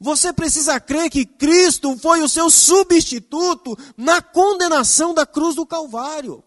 Você 0.00 0.32
precisa 0.32 0.80
crer 0.80 1.10
que 1.10 1.24
Cristo 1.24 1.96
foi 1.98 2.22
o 2.22 2.28
seu 2.28 2.50
substituto 2.50 3.76
na 3.96 4.20
condenação 4.20 5.12
da 5.14 5.26
cruz 5.26 5.54
do 5.54 5.66
Calvário. 5.66 6.42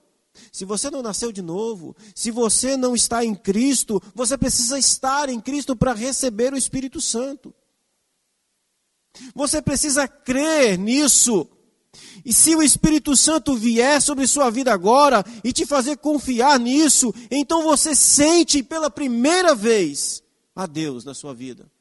Se 0.52 0.66
você 0.66 0.90
não 0.92 1.02
nasceu 1.02 1.32
de 1.32 1.42
novo, 1.42 1.96
se 2.14 2.30
você 2.30 2.76
não 2.76 2.94
está 2.94 3.24
em 3.24 3.34
Cristo, 3.34 4.02
você 4.14 4.38
precisa 4.38 4.78
estar 4.78 5.30
em 5.30 5.40
Cristo 5.40 5.76
para 5.76 5.94
receber 5.94 6.54
o 6.54 6.58
Espírito 6.58 7.00
Santo. 7.00 7.54
Você 9.34 9.62
precisa 9.62 10.08
crer 10.08 10.78
nisso. 10.78 11.48
E 12.26 12.34
se 12.34 12.56
o 12.56 12.62
Espírito 12.62 13.16
Santo 13.16 13.56
vier 13.56 14.02
sobre 14.02 14.28
sua 14.28 14.50
vida 14.50 14.74
agora 14.74 15.26
e 15.44 15.54
te 15.54 15.66
fazer 15.66 15.98
confiar 15.98 16.60
nisso, 16.60 17.14
então 17.30 17.64
você 17.64 17.96
sente 17.96 18.62
pela 18.62 18.90
primeira 18.90 19.56
vez 19.56 20.22
a 20.54 20.66
Deus 20.66 21.06
na 21.06 21.14
sua 21.14 21.34
vida. 21.34 21.72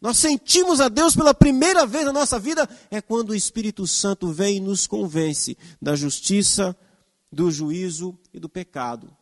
Nós 0.00 0.18
sentimos 0.18 0.80
a 0.80 0.88
Deus 0.88 1.14
pela 1.14 1.32
primeira 1.32 1.86
vez 1.86 2.04
na 2.04 2.12
nossa 2.12 2.38
vida 2.38 2.68
é 2.90 3.00
quando 3.00 3.30
o 3.30 3.34
Espírito 3.34 3.86
Santo 3.86 4.28
vem 4.28 4.56
e 4.56 4.60
nos 4.60 4.86
convence 4.86 5.56
da 5.80 5.94
justiça, 5.94 6.76
do 7.34 7.50
juízo 7.50 8.18
e 8.32 8.38
do 8.38 8.48
pecado. 8.48 9.14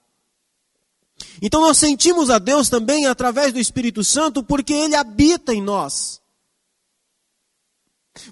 Então 1.40 1.60
nós 1.60 1.78
sentimos 1.78 2.30
a 2.30 2.38
Deus 2.38 2.68
também 2.68 3.06
através 3.06 3.52
do 3.52 3.58
Espírito 3.58 4.04
Santo 4.04 4.42
porque 4.42 4.72
ele 4.72 4.94
habita 4.94 5.54
em 5.54 5.62
nós. 5.62 6.20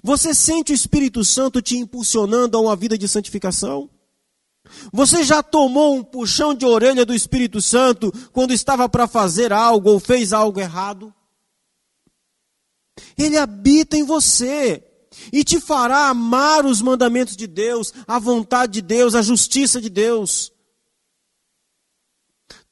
Você 0.03 0.33
sente 0.33 0.71
o 0.71 0.75
Espírito 0.75 1.25
Santo 1.25 1.61
te 1.61 1.75
impulsionando 1.77 2.57
a 2.57 2.61
uma 2.61 2.75
vida 2.75 2.97
de 2.97 3.07
santificação? 3.07 3.89
Você 4.93 5.23
já 5.23 5.41
tomou 5.41 5.95
um 5.95 6.03
puxão 6.03 6.53
de 6.53 6.65
orelha 6.65 7.05
do 7.05 7.13
Espírito 7.13 7.61
Santo 7.61 8.11
quando 8.31 8.53
estava 8.53 8.87
para 8.87 9.07
fazer 9.07 9.51
algo 9.51 9.89
ou 9.89 9.99
fez 9.99 10.31
algo 10.31 10.59
errado? 10.59 11.13
Ele 13.17 13.37
habita 13.37 13.97
em 13.97 14.03
você 14.03 14.90
e 15.31 15.43
te 15.43 15.59
fará 15.59 16.09
amar 16.09 16.65
os 16.65 16.81
mandamentos 16.81 17.35
de 17.35 17.47
Deus, 17.47 17.93
a 18.07 18.19
vontade 18.19 18.73
de 18.73 18.81
Deus, 18.81 19.15
a 19.15 19.21
justiça 19.21 19.81
de 19.81 19.89
Deus. 19.89 20.51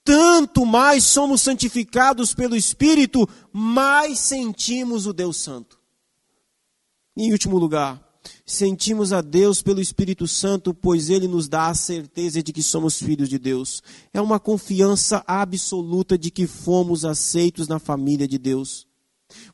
Tanto 0.04 0.66
mais 0.66 1.04
somos 1.04 1.42
santificados 1.42 2.34
pelo 2.34 2.56
Espírito, 2.56 3.28
mais 3.52 4.20
sentimos 4.20 5.06
o 5.06 5.14
Deus 5.14 5.38
Santo. 5.38 5.78
Em 7.16 7.32
último 7.32 7.60
lugar, 7.60 8.02
sentimos 8.46 9.14
a 9.14 9.22
Deus 9.22 9.62
pelo 9.62 9.82
Espírito 9.82 10.28
Santo, 10.28 10.74
pois 10.74 11.10
ele 11.10 11.28
nos 11.28 11.48
dá 11.48 11.68
a 11.68 11.76
certeza 11.76 12.42
de 12.42 12.52
que 12.52 12.64
somos 12.64 12.98
filhos 12.98 13.30
de 13.30 13.38
Deus. 13.38 13.84
É 14.14 14.22
uma 14.22 14.40
confiança 14.40 15.24
absoluta 15.28 16.18
de 16.18 16.32
que 16.32 16.48
fomos 16.48 17.06
aceitos 17.06 17.68
na 17.68 17.78
família 17.78 18.28
de 18.28 18.38
Deus. 18.38 18.89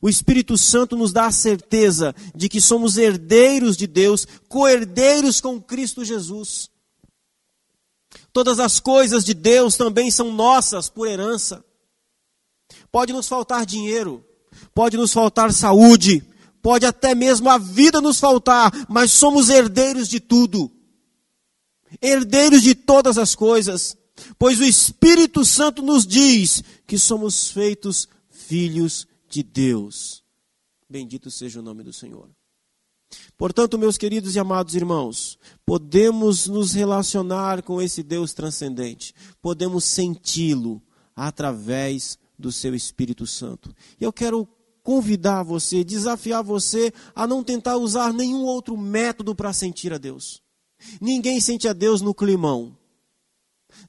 O 0.00 0.08
Espírito 0.08 0.56
Santo 0.56 0.96
nos 0.96 1.12
dá 1.12 1.26
a 1.26 1.32
certeza 1.32 2.14
de 2.34 2.48
que 2.48 2.60
somos 2.60 2.96
herdeiros 2.96 3.76
de 3.76 3.86
Deus, 3.86 4.26
co-herdeiros 4.48 5.40
com 5.40 5.60
Cristo 5.60 6.04
Jesus. 6.04 6.70
Todas 8.32 8.58
as 8.58 8.80
coisas 8.80 9.24
de 9.24 9.34
Deus 9.34 9.76
também 9.76 10.10
são 10.10 10.32
nossas 10.32 10.88
por 10.88 11.06
herança. 11.08 11.64
Pode 12.90 13.12
nos 13.12 13.28
faltar 13.28 13.66
dinheiro, 13.66 14.24
pode 14.74 14.96
nos 14.96 15.12
faltar 15.12 15.52
saúde, 15.52 16.22
pode 16.62 16.86
até 16.86 17.14
mesmo 17.14 17.48
a 17.50 17.58
vida 17.58 18.00
nos 18.00 18.18
faltar, 18.18 18.72
mas 18.88 19.12
somos 19.12 19.48
herdeiros 19.48 20.08
de 20.08 20.20
tudo. 20.20 20.70
Herdeiros 22.00 22.62
de 22.62 22.74
todas 22.74 23.18
as 23.18 23.34
coisas, 23.34 23.96
pois 24.38 24.58
o 24.58 24.64
Espírito 24.64 25.44
Santo 25.44 25.82
nos 25.82 26.06
diz 26.06 26.62
que 26.86 26.98
somos 26.98 27.50
feitos 27.50 28.08
filhos 28.30 29.00
de 29.02 29.15
Deus. 29.42 30.24
Bendito 30.88 31.30
seja 31.30 31.60
o 31.60 31.62
nome 31.62 31.82
do 31.82 31.92
Senhor. 31.92 32.28
Portanto, 33.36 33.78
meus 33.78 33.98
queridos 33.98 34.34
e 34.34 34.38
amados 34.38 34.74
irmãos, 34.74 35.38
podemos 35.64 36.46
nos 36.46 36.72
relacionar 36.72 37.62
com 37.62 37.80
esse 37.80 38.02
Deus 38.02 38.32
transcendente, 38.32 39.14
podemos 39.40 39.84
senti-lo 39.84 40.82
através 41.14 42.18
do 42.38 42.50
seu 42.50 42.74
Espírito 42.74 43.26
Santo. 43.26 43.74
E 44.00 44.04
eu 44.04 44.12
quero 44.12 44.48
convidar 44.82 45.42
você, 45.42 45.82
desafiar 45.82 46.42
você 46.42 46.92
a 47.14 47.26
não 47.26 47.42
tentar 47.42 47.76
usar 47.76 48.12
nenhum 48.12 48.42
outro 48.42 48.76
método 48.76 49.34
para 49.34 49.52
sentir 49.52 49.92
a 49.92 49.98
Deus. 49.98 50.42
Ninguém 51.00 51.40
sente 51.40 51.66
a 51.66 51.72
Deus 51.72 52.00
no 52.00 52.14
climão. 52.14 52.76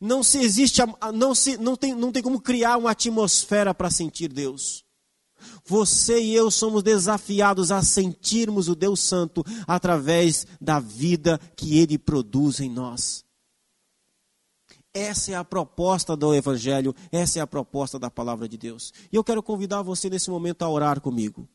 Não 0.02 0.23
se 0.23 0.39
existe, 0.39 0.82
não, 1.13 1.36
se, 1.36 1.58
não, 1.58 1.76
tem, 1.76 1.93
não 1.93 2.12
tem 2.12 2.23
como 2.23 2.41
criar 2.41 2.78
uma 2.78 2.91
atmosfera 2.91 3.73
para 3.73 3.91
sentir 3.91 4.28
Deus. 4.32 4.87
Você 5.65 6.21
e 6.21 6.34
eu 6.34 6.50
somos 6.50 6.84
desafiados 6.84 7.71
a 7.71 7.82
sentirmos 7.82 8.67
o 8.67 8.76
Deus 8.76 9.00
Santo 9.00 9.43
através 9.67 10.45
da 10.60 10.80
vida 10.80 11.39
que 11.56 11.78
Ele 11.78 11.97
produz 11.97 12.60
em 12.60 12.69
nós. 12.69 13.26
Essa 14.93 15.34
é 15.34 15.36
a 15.36 15.43
proposta 15.43 16.15
do 16.15 16.34
Evangelho, 16.34 16.95
essa 17.12 17.38
é 17.38 17.41
a 17.41 17.47
proposta 17.47 18.00
da 18.00 18.10
palavra 18.10 18.47
de 18.50 18.58
Deus. 18.58 18.91
E 19.12 19.15
eu 19.15 19.23
quero 19.23 19.43
convidar 19.43 19.84
você 19.84 20.10
nesse 20.10 20.30
momento 20.32 20.63
a 20.63 20.69
orar 20.69 21.00
comigo. 21.02 21.47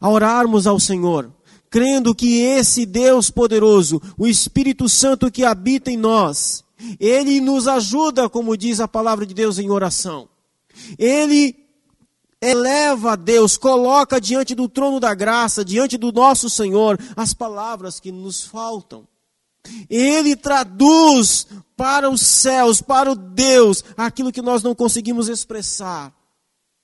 A 0.00 0.08
orarmos 0.08 0.66
ao 0.66 0.78
Senhor, 0.78 1.32
crendo 1.68 2.14
que 2.14 2.40
esse 2.42 2.86
Deus 2.86 3.28
poderoso, 3.28 4.00
o 4.16 4.28
Espírito 4.28 4.88
Santo 4.88 5.32
que 5.32 5.44
habita 5.44 5.90
em 5.90 5.96
nós, 5.96 6.62
Ele 7.00 7.40
nos 7.40 7.66
ajuda, 7.66 8.28
como 8.28 8.56
diz 8.56 8.78
a 8.78 8.86
palavra 8.86 9.26
de 9.26 9.34
Deus 9.34 9.58
em 9.58 9.68
oração. 9.68 10.28
Ele 10.96 11.63
eleva 12.44 13.12
a 13.12 13.16
Deus, 13.16 13.56
coloca 13.56 14.20
diante 14.20 14.54
do 14.54 14.68
trono 14.68 15.00
da 15.00 15.14
graça, 15.14 15.64
diante 15.64 15.96
do 15.96 16.12
nosso 16.12 16.50
Senhor, 16.50 16.98
as 17.16 17.32
palavras 17.32 17.98
que 17.98 18.12
nos 18.12 18.44
faltam. 18.44 19.06
Ele 19.88 20.36
traduz 20.36 21.46
para 21.76 22.10
os 22.10 22.20
céus, 22.20 22.82
para 22.82 23.10
o 23.10 23.14
Deus, 23.14 23.82
aquilo 23.96 24.30
que 24.30 24.42
nós 24.42 24.62
não 24.62 24.74
conseguimos 24.74 25.28
expressar. 25.28 26.12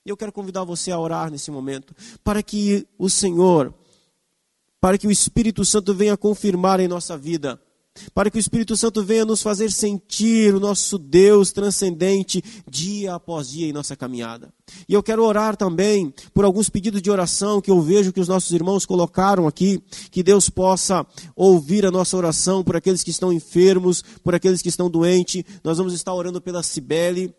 Eu 0.05 0.16
quero 0.16 0.33
convidar 0.33 0.64
você 0.64 0.90
a 0.90 0.99
orar 0.99 1.31
nesse 1.31 1.51
momento, 1.51 1.94
para 2.25 2.42
que 2.42 2.87
o 2.99 3.11
Senhor, 3.11 3.75
para 4.81 4.96
que 4.96 5.07
o 5.07 5.11
Espírito 5.11 5.64
Santo 5.64 5.94
venha 5.94 6.16
confirmar 6.16 6.81
em 6.81 6.88
nossa 6.88 7.18
vida 7.18 7.61
para 8.14 8.31
que 8.31 8.38
o 8.38 8.40
Espírito 8.40 8.76
Santo 8.76 9.03
venha 9.05 9.24
nos 9.24 9.42
fazer 9.42 9.70
sentir 9.70 10.55
o 10.55 10.61
nosso 10.61 10.98
Deus 10.98 11.53
transcendente 11.53 12.42
dia 12.68 13.14
após 13.14 13.50
dia 13.50 13.68
em 13.68 13.72
nossa 13.72 13.96
caminhada. 13.96 14.53
E 14.88 14.94
eu 14.94 15.03
quero 15.03 15.24
orar 15.24 15.57
também 15.57 16.12
por 16.33 16.44
alguns 16.44 16.68
pedidos 16.68 17.03
de 17.03 17.11
oração 17.11 17.61
que 17.61 17.70
eu 17.70 17.81
vejo 17.81 18.12
que 18.12 18.20
os 18.20 18.29
nossos 18.29 18.53
irmãos 18.53 18.87
colocaram 18.87 19.46
aqui, 19.46 19.83
que 20.11 20.22
Deus 20.22 20.48
possa 20.48 21.07
ouvir 21.35 21.85
a 21.85 21.90
nossa 21.90 22.16
oração 22.16 22.62
por 22.62 22.76
aqueles 22.76 23.03
que 23.03 23.11
estão 23.11 23.33
enfermos, 23.33 24.03
por 24.22 24.35
aqueles 24.35 24.62
que 24.62 24.68
estão 24.68 24.88
doentes. 24.88 25.44
Nós 25.64 25.79
vamos 25.79 25.92
estar 25.92 26.14
orando 26.14 26.40
pela 26.40 26.62
Cibele, 26.62 27.35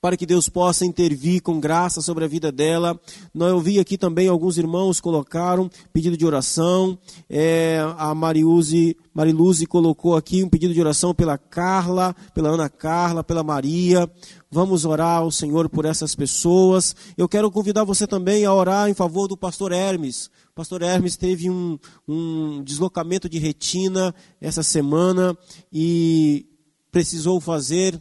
para 0.00 0.16
que 0.16 0.26
Deus 0.26 0.48
possa 0.48 0.86
intervir 0.86 1.42
com 1.42 1.60
graça 1.60 2.00
sobre 2.00 2.24
a 2.24 2.28
vida 2.28 2.52
dela. 2.52 2.98
Eu 3.34 3.60
vi 3.60 3.78
aqui 3.78 3.98
também 3.98 4.28
alguns 4.28 4.56
irmãos 4.56 5.00
colocaram 5.00 5.70
pedido 5.92 6.16
de 6.16 6.24
oração. 6.24 6.98
É, 7.28 7.80
a 7.98 8.14
Mariuze, 8.14 8.96
Mariluze 9.12 9.66
colocou 9.66 10.16
aqui 10.16 10.42
um 10.42 10.48
pedido 10.48 10.72
de 10.72 10.80
oração 10.80 11.14
pela 11.14 11.36
Carla, 11.36 12.14
pela 12.34 12.50
Ana 12.50 12.68
Carla, 12.68 13.24
pela 13.24 13.42
Maria. 13.42 14.10
Vamos 14.50 14.84
orar 14.84 15.18
ao 15.18 15.30
Senhor 15.30 15.68
por 15.68 15.84
essas 15.84 16.14
pessoas. 16.14 16.94
Eu 17.16 17.28
quero 17.28 17.50
convidar 17.50 17.84
você 17.84 18.06
também 18.06 18.44
a 18.44 18.54
orar 18.54 18.88
em 18.88 18.94
favor 18.94 19.26
do 19.26 19.36
pastor 19.36 19.72
Hermes. 19.72 20.26
O 20.50 20.54
pastor 20.54 20.82
Hermes 20.82 21.16
teve 21.16 21.48
um, 21.48 21.78
um 22.06 22.62
deslocamento 22.62 23.28
de 23.28 23.38
retina 23.38 24.14
essa 24.40 24.62
semana 24.62 25.36
e 25.72 26.46
precisou 26.90 27.40
fazer 27.40 28.00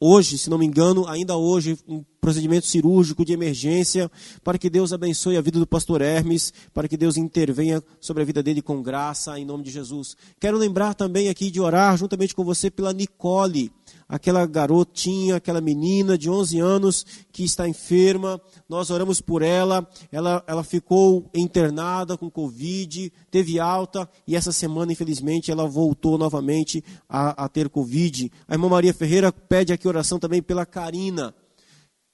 hoje, 0.00 0.38
se 0.38 0.50
não 0.50 0.58
me 0.58 0.66
engano, 0.66 1.06
ainda 1.06 1.36
hoje, 1.36 1.78
um 1.88 2.04
procedimento 2.20 2.66
cirúrgico 2.66 3.24
de 3.24 3.32
emergência, 3.32 4.10
para 4.42 4.58
que 4.58 4.68
Deus 4.68 4.92
abençoe 4.92 5.36
a 5.36 5.40
vida 5.40 5.58
do 5.58 5.66
pastor 5.66 6.02
Hermes, 6.02 6.52
para 6.74 6.88
que 6.88 6.96
Deus 6.96 7.16
intervenha 7.16 7.82
sobre 8.00 8.22
a 8.22 8.26
vida 8.26 8.42
dele 8.42 8.60
com 8.60 8.82
graça, 8.82 9.38
em 9.38 9.44
nome 9.44 9.62
de 9.62 9.70
Jesus. 9.70 10.16
Quero 10.40 10.58
lembrar 10.58 10.94
também 10.94 11.28
aqui 11.28 11.50
de 11.50 11.60
orar 11.60 11.96
juntamente 11.96 12.34
com 12.34 12.44
você 12.44 12.70
pela 12.70 12.92
Nicole 12.92 13.70
aquela 14.08 14.46
garotinha, 14.46 15.36
aquela 15.36 15.60
menina 15.60 16.16
de 16.16 16.30
11 16.30 16.58
anos 16.60 17.06
que 17.32 17.44
está 17.44 17.68
enferma. 17.68 18.40
Nós 18.68 18.90
oramos 18.90 19.20
por 19.20 19.42
ela. 19.42 19.88
Ela, 20.12 20.42
ela 20.46 20.64
ficou 20.64 21.28
internada 21.34 22.16
com 22.16 22.30
Covid, 22.30 23.12
teve 23.30 23.58
alta 23.58 24.08
e 24.26 24.36
essa 24.36 24.52
semana, 24.52 24.92
infelizmente, 24.92 25.50
ela 25.50 25.66
voltou 25.66 26.16
novamente 26.16 26.82
a, 27.08 27.44
a 27.44 27.48
ter 27.48 27.68
Covid. 27.68 28.30
A 28.46 28.54
irmã 28.54 28.68
Maria 28.68 28.94
Ferreira 28.94 29.32
pede 29.32 29.72
aqui 29.72 29.88
oração 29.88 30.18
também 30.18 30.42
pela 30.42 30.64
Karina. 30.64 31.34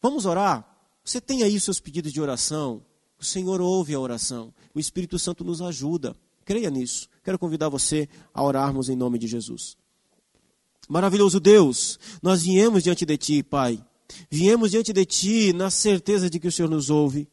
Vamos 0.00 0.26
orar? 0.26 0.66
Você 1.04 1.20
tem 1.20 1.42
aí 1.42 1.58
seus 1.58 1.80
pedidos 1.80 2.12
de 2.12 2.20
oração? 2.20 2.82
O 3.18 3.24
Senhor 3.24 3.60
ouve 3.60 3.94
a 3.94 4.00
oração. 4.00 4.52
O 4.74 4.80
Espírito 4.80 5.18
Santo 5.18 5.44
nos 5.44 5.60
ajuda. 5.60 6.16
Creia 6.44 6.70
nisso. 6.70 7.08
Quero 7.22 7.38
convidar 7.38 7.68
você 7.68 8.08
a 8.34 8.42
orarmos 8.42 8.88
em 8.88 8.96
nome 8.96 9.18
de 9.18 9.28
Jesus. 9.28 9.76
Maravilhoso 10.88 11.40
Deus, 11.40 11.98
nós 12.22 12.42
viemos 12.42 12.82
diante 12.82 13.06
de 13.06 13.16
Ti, 13.16 13.42
Pai. 13.42 13.82
Viemos 14.30 14.70
diante 14.70 14.92
de 14.92 15.04
Ti 15.04 15.52
na 15.52 15.70
certeza 15.70 16.28
de 16.28 16.38
que 16.38 16.48
o 16.48 16.52
Senhor 16.52 16.68
nos 16.68 16.90
ouve. 16.90 17.28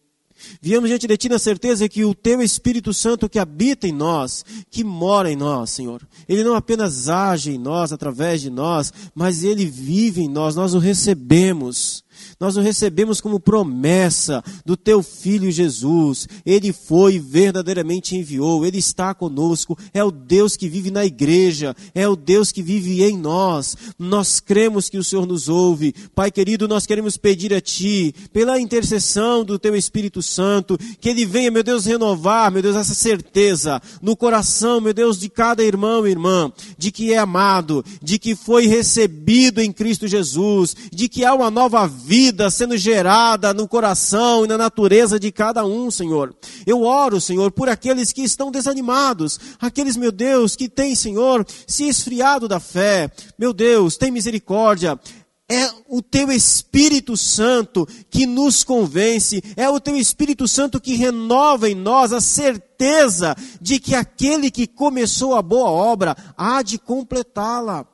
Viemos 0.62 0.90
diante 0.90 1.08
de 1.08 1.18
Ti 1.18 1.30
na 1.30 1.40
certeza 1.40 1.90
que 1.90 2.06
o 2.06 2.16
Teu 2.16 2.42
Espírito 2.42 2.94
Santo 2.94 3.28
que 3.28 3.40
habita 3.40 3.88
em 3.88 3.92
nós, 3.92 4.46
que 4.70 4.84
mora 4.84 5.30
em 5.32 5.36
nós, 5.36 5.72
Senhor, 5.72 6.08
Ele 6.28 6.44
não 6.44 6.56
apenas 6.56 7.10
age 7.10 7.52
em 7.52 7.58
nós, 7.58 7.92
através 7.92 8.40
de 8.42 8.50
nós, 8.50 8.94
mas 9.14 9.44
Ele 9.44 9.66
vive 9.66 10.22
em 10.22 10.30
nós, 10.30 10.56
nós 10.56 10.74
o 10.74 10.80
recebemos. 10.80 12.04
Nós 12.40 12.58
o 12.58 12.62
recebemos 12.62 13.22
como 13.22 13.40
promessa 13.40 14.44
do 14.66 14.78
teu 14.78 15.02
filho 15.02 15.52
Jesus. 15.52 16.28
Ele 16.46 16.72
foi 16.72 17.20
verdadeiramente 17.20 18.16
enviou, 18.16 18.66
ele 18.66 18.78
está 18.78 19.14
conosco, 19.14 19.78
é 19.94 20.04
o 20.04 20.12
Deus 20.12 20.56
que 20.56 20.70
vive 20.70 20.92
na 20.92 21.06
igreja, 21.06 21.76
é 21.94 22.08
o 22.08 22.16
Deus 22.16 22.52
que 22.52 22.62
vive 22.62 23.04
em 23.04 23.18
nós. 23.18 23.76
Nós 23.98 24.40
cremos 24.40 24.90
que 24.90 24.98
o 24.98 25.04
Senhor 25.04 25.26
nos 25.26 25.50
ouve. 25.50 25.94
Pai 26.14 26.32
querido, 26.32 26.68
nós 26.68 26.86
queremos 26.86 27.18
pedir 27.18 27.54
a 27.54 27.62
ti, 27.62 28.14
pela 28.32 28.60
intercessão 28.60 29.44
do 29.44 29.58
teu 29.58 29.76
Espírito 29.76 30.22
Santo, 30.22 30.78
que 31.00 31.10
ele 31.10 31.26
venha, 31.26 31.52
meu 31.52 31.64
Deus, 31.64 31.86
renovar, 31.86 32.52
meu 32.52 32.62
Deus, 32.62 32.76
essa 32.76 32.94
certeza 32.94 33.82
no 34.02 34.16
coração, 34.16 34.82
meu 34.82 34.94
Deus, 34.94 35.20
de 35.20 35.30
cada 35.30 35.64
irmão 35.64 36.06
e 36.06 36.12
irmã, 36.12 36.52
de 36.78 36.92
que 36.92 37.14
é 37.14 37.18
amado, 37.18 37.84
de 38.02 38.20
que 38.20 38.36
foi 38.36 38.68
recebido 38.68 39.62
em 39.62 39.72
Cristo 39.72 40.08
Jesus, 40.08 40.76
de 40.92 41.08
que 41.08 41.24
há 41.26 41.34
uma 41.34 41.50
nova 41.50 41.88
vida 41.88 42.09
vida 42.10 42.50
sendo 42.50 42.76
gerada 42.76 43.54
no 43.54 43.68
coração 43.68 44.44
e 44.44 44.48
na 44.48 44.58
natureza 44.58 45.20
de 45.20 45.32
cada 45.32 45.64
um, 45.64 45.92
Senhor. 45.92 46.36
Eu 46.66 46.82
oro, 46.82 47.22
Senhor, 47.22 47.52
por 47.52 47.70
aqueles 47.70 48.12
que 48.12 48.24
estão 48.24 48.50
desanimados, 48.50 49.40
aqueles, 49.62 49.96
meu 49.96 50.12
Deus, 50.12 50.56
que 50.56 50.68
têm, 50.68 50.96
Senhor, 50.96 51.46
se 51.68 51.88
esfriado 51.88 52.48
da 52.48 52.60
fé. 52.60 53.12
Meu 53.38 53.54
Deus, 53.54 53.96
tem 53.96 54.10
misericórdia. 54.10 55.00
É 55.48 55.70
o 55.88 56.02
teu 56.02 56.32
Espírito 56.32 57.16
Santo 57.16 57.88
que 58.10 58.26
nos 58.26 58.64
convence, 58.64 59.44
é 59.56 59.70
o 59.70 59.80
teu 59.80 59.96
Espírito 59.96 60.48
Santo 60.48 60.82
que 60.82 60.96
renova 60.96 61.70
em 61.70 61.76
nós 61.76 62.12
a 62.12 62.20
certeza 62.20 63.36
de 63.62 63.80
que 63.80 63.94
aquele 63.94 64.50
que 64.50 64.66
começou 64.66 65.36
a 65.36 65.44
boa 65.44 65.70
obra 65.70 66.18
há 66.36 66.64
de 66.64 66.80
completá-la 66.80 67.86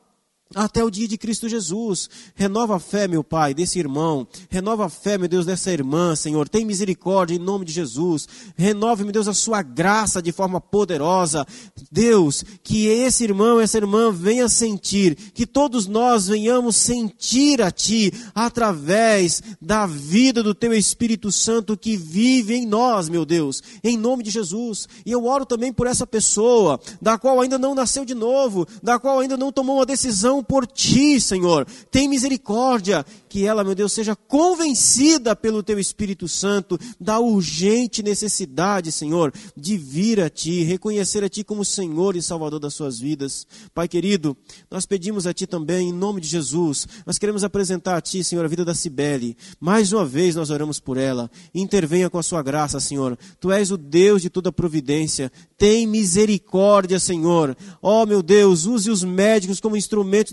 até 0.56 0.82
o 0.82 0.90
dia 0.90 1.08
de 1.08 1.18
Cristo 1.18 1.50
Jesus. 1.50 2.10
Renova 2.34 2.78
a 2.78 2.80
fé, 2.80 3.08
meu 3.10 3.24
Pai, 3.24 3.54
desse 3.54 3.78
irmão. 3.78 4.26
Renova 4.50 4.86
a 4.86 4.90
fé, 4.90 5.18
meu 5.18 5.28
Deus, 5.28 5.46
dessa 5.46 5.72
irmã, 5.72 6.16
Senhor. 6.16 6.48
Tem 6.48 6.64
misericórdia 6.64 7.36
em 7.36 7.40
nome 7.40 7.66
de 7.66 7.74
Jesus. 7.74 8.26
Renove, 8.56 9.04
meu 9.04 9.12
Deus, 9.12 9.28
a 9.28 9.34
sua 9.34 9.62
graça 9.62 10.22
de 10.22 10.32
forma 10.32 10.62
poderosa. 10.62 11.46
Deus, 11.92 12.44
que 12.64 12.88
esse 12.88 13.26
irmão, 13.26 13.60
essa 13.60 13.78
irmã 13.78 14.12
venha 14.12 14.48
sentir, 14.48 15.16
que 15.34 15.46
todos 15.46 15.88
nós 15.88 16.28
venhamos 16.28 16.78
sentir 16.78 17.62
a 17.62 17.70
Ti 17.70 18.14
através 18.34 19.44
da 19.62 19.86
vida 19.86 20.42
do 20.42 20.56
Teu 20.56 20.74
Espírito 20.74 21.32
Santo 21.32 21.76
que 21.76 21.98
vive 21.98 22.56
em 22.56 22.66
nós, 22.66 23.10
meu 23.10 23.26
Deus. 23.26 23.62
Em 23.84 23.98
nome 23.98 24.24
de 24.24 24.32
Jesus. 24.32 24.88
E 25.06 25.12
eu 25.12 25.26
oro 25.26 25.46
também 25.46 25.74
por 25.74 25.86
essa 25.86 26.08
pessoa, 26.08 26.80
da 27.02 27.18
qual 27.18 27.42
ainda 27.42 27.60
não 27.60 27.76
nasceu 27.76 28.06
de 28.06 28.14
novo, 28.14 28.66
da 28.82 28.98
qual 28.98 29.20
ainda 29.20 29.36
não 29.36 29.52
tomou 29.52 29.78
uma 29.78 29.86
decisão 29.86 30.45
por 30.46 30.68
ti, 30.68 31.20
Senhor. 31.20 31.68
Tem 31.92 32.08
misericórdia 32.08 33.06
que 33.28 33.46
ela, 33.46 33.66
meu 33.66 33.76
Deus, 33.76 33.92
seja 33.92 34.16
convencida 34.16 35.36
pelo 35.36 35.62
teu 35.62 35.78
Espírito 35.78 36.28
Santo 36.28 36.80
da 36.98 37.20
urgente 37.20 38.02
necessidade, 38.02 38.92
Senhor, 38.92 39.34
de 39.58 39.78
vir 39.78 40.22
a 40.22 40.30
ti, 40.30 40.64
reconhecer 40.64 41.24
a 41.24 41.28
ti 41.28 41.44
como 41.44 41.66
Senhor 41.66 42.16
e 42.16 42.22
Salvador 42.22 42.62
das 42.62 42.74
suas 42.74 42.98
vidas. 42.98 43.46
Pai 43.74 43.90
querido, 43.90 44.38
nós 44.72 44.86
pedimos 44.86 45.28
a 45.28 45.34
ti 45.34 45.46
também, 45.46 45.90
em 45.90 45.94
nome 45.94 46.22
de 46.22 46.28
Jesus, 46.28 46.88
nós 47.06 47.18
queremos 47.18 47.44
apresentar 47.44 47.98
a 47.98 48.02
ti, 48.02 48.24
Senhor, 48.24 48.46
a 48.46 48.48
vida 48.48 48.64
da 48.64 48.74
Cibele. 48.74 49.36
Mais 49.60 49.92
uma 49.92 50.06
vez 50.06 50.36
nós 50.36 50.50
oramos 50.50 50.80
por 50.80 50.96
ela. 50.96 51.30
Intervenha 51.54 52.10
com 52.10 52.18
a 52.18 52.24
sua 52.24 52.42
graça, 52.42 52.80
Senhor. 52.80 53.18
Tu 53.40 53.52
és 53.52 53.70
o 53.70 53.78
Deus 53.78 54.22
de 54.22 54.30
toda 54.30 54.52
providência. 54.52 55.32
Tem 55.58 55.86
misericórdia, 55.86 57.00
Senhor. 57.00 57.58
Ó 57.82 58.04
oh, 58.04 58.06
meu 58.06 58.22
Deus, 58.22 58.66
use 58.66 58.90
os 58.90 59.04
médicos 59.04 59.60
como 59.60 59.76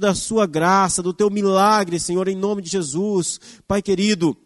da 0.00 0.14
sua 0.14 0.46
graça, 0.46 1.02
do 1.02 1.12
teu 1.12 1.30
milagre, 1.30 1.98
Senhor, 1.98 2.28
em 2.28 2.36
nome 2.36 2.62
de 2.62 2.70
Jesus. 2.70 3.40
Pai 3.66 3.82
querido, 3.82 4.36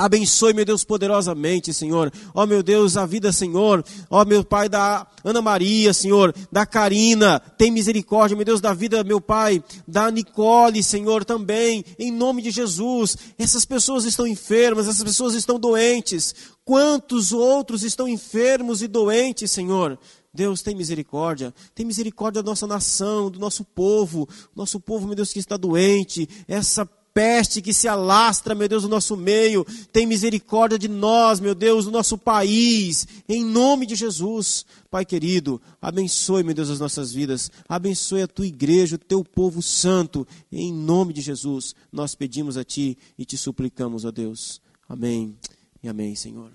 Abençoe, 0.00 0.54
meu 0.54 0.64
Deus, 0.64 0.84
poderosamente, 0.84 1.74
Senhor. 1.74 2.12
Ó, 2.32 2.46
meu 2.46 2.62
Deus, 2.62 2.96
a 2.96 3.04
vida, 3.04 3.32
Senhor. 3.32 3.84
Ó, 4.08 4.24
meu 4.24 4.44
Pai, 4.44 4.68
da 4.68 5.04
Ana 5.24 5.42
Maria, 5.42 5.92
Senhor. 5.92 6.32
Da 6.52 6.64
Karina. 6.64 7.40
Tem 7.40 7.68
misericórdia, 7.72 8.36
meu 8.36 8.44
Deus, 8.44 8.60
da 8.60 8.72
vida, 8.72 9.02
meu 9.02 9.20
Pai. 9.20 9.60
Da 9.88 10.08
Nicole, 10.08 10.84
Senhor, 10.84 11.24
também. 11.24 11.84
Em 11.98 12.12
nome 12.12 12.42
de 12.42 12.52
Jesus. 12.52 13.16
Essas 13.36 13.64
pessoas 13.64 14.04
estão 14.04 14.24
enfermas, 14.24 14.86
essas 14.86 15.02
pessoas 15.02 15.34
estão 15.34 15.58
doentes. 15.58 16.32
Quantos 16.64 17.32
outros 17.32 17.82
estão 17.82 18.06
enfermos 18.06 18.82
e 18.82 18.86
doentes, 18.86 19.50
Senhor? 19.50 19.98
Deus 20.32 20.62
tem 20.62 20.74
misericórdia, 20.74 21.54
tem 21.74 21.86
misericórdia 21.86 22.42
da 22.42 22.50
nossa 22.50 22.66
nação, 22.66 23.30
do 23.30 23.38
nosso 23.38 23.64
povo, 23.64 24.28
nosso 24.54 24.78
povo, 24.78 25.06
meu 25.06 25.16
Deus, 25.16 25.32
que 25.32 25.38
está 25.38 25.56
doente, 25.56 26.28
essa 26.46 26.88
peste 27.18 27.60
que 27.60 27.74
se 27.74 27.88
alastra, 27.88 28.54
meu 28.54 28.68
Deus, 28.68 28.84
no 28.84 28.88
nosso 28.88 29.16
meio. 29.16 29.66
Tem 29.92 30.06
misericórdia 30.06 30.78
de 30.78 30.86
nós, 30.86 31.40
meu 31.40 31.52
Deus, 31.52 31.84
no 31.84 31.90
nosso 31.90 32.16
país. 32.16 33.08
Em 33.28 33.44
nome 33.44 33.86
de 33.86 33.96
Jesus. 33.96 34.64
Pai 34.88 35.04
querido, 35.04 35.60
abençoe, 35.82 36.44
meu 36.44 36.54
Deus, 36.54 36.70
as 36.70 36.78
nossas 36.78 37.12
vidas. 37.12 37.50
Abençoe 37.68 38.22
a 38.22 38.28
tua 38.28 38.46
igreja, 38.46 38.94
o 38.94 38.98
teu 38.98 39.24
povo 39.24 39.60
santo. 39.60 40.24
Em 40.52 40.72
nome 40.72 41.12
de 41.12 41.20
Jesus, 41.20 41.74
nós 41.90 42.14
pedimos 42.14 42.56
a 42.56 42.62
ti 42.62 42.96
e 43.18 43.24
te 43.24 43.36
suplicamos, 43.36 44.04
ó 44.04 44.12
Deus. 44.12 44.60
Amém 44.88 45.36
e 45.82 45.88
amém, 45.88 46.14
Senhor. 46.14 46.52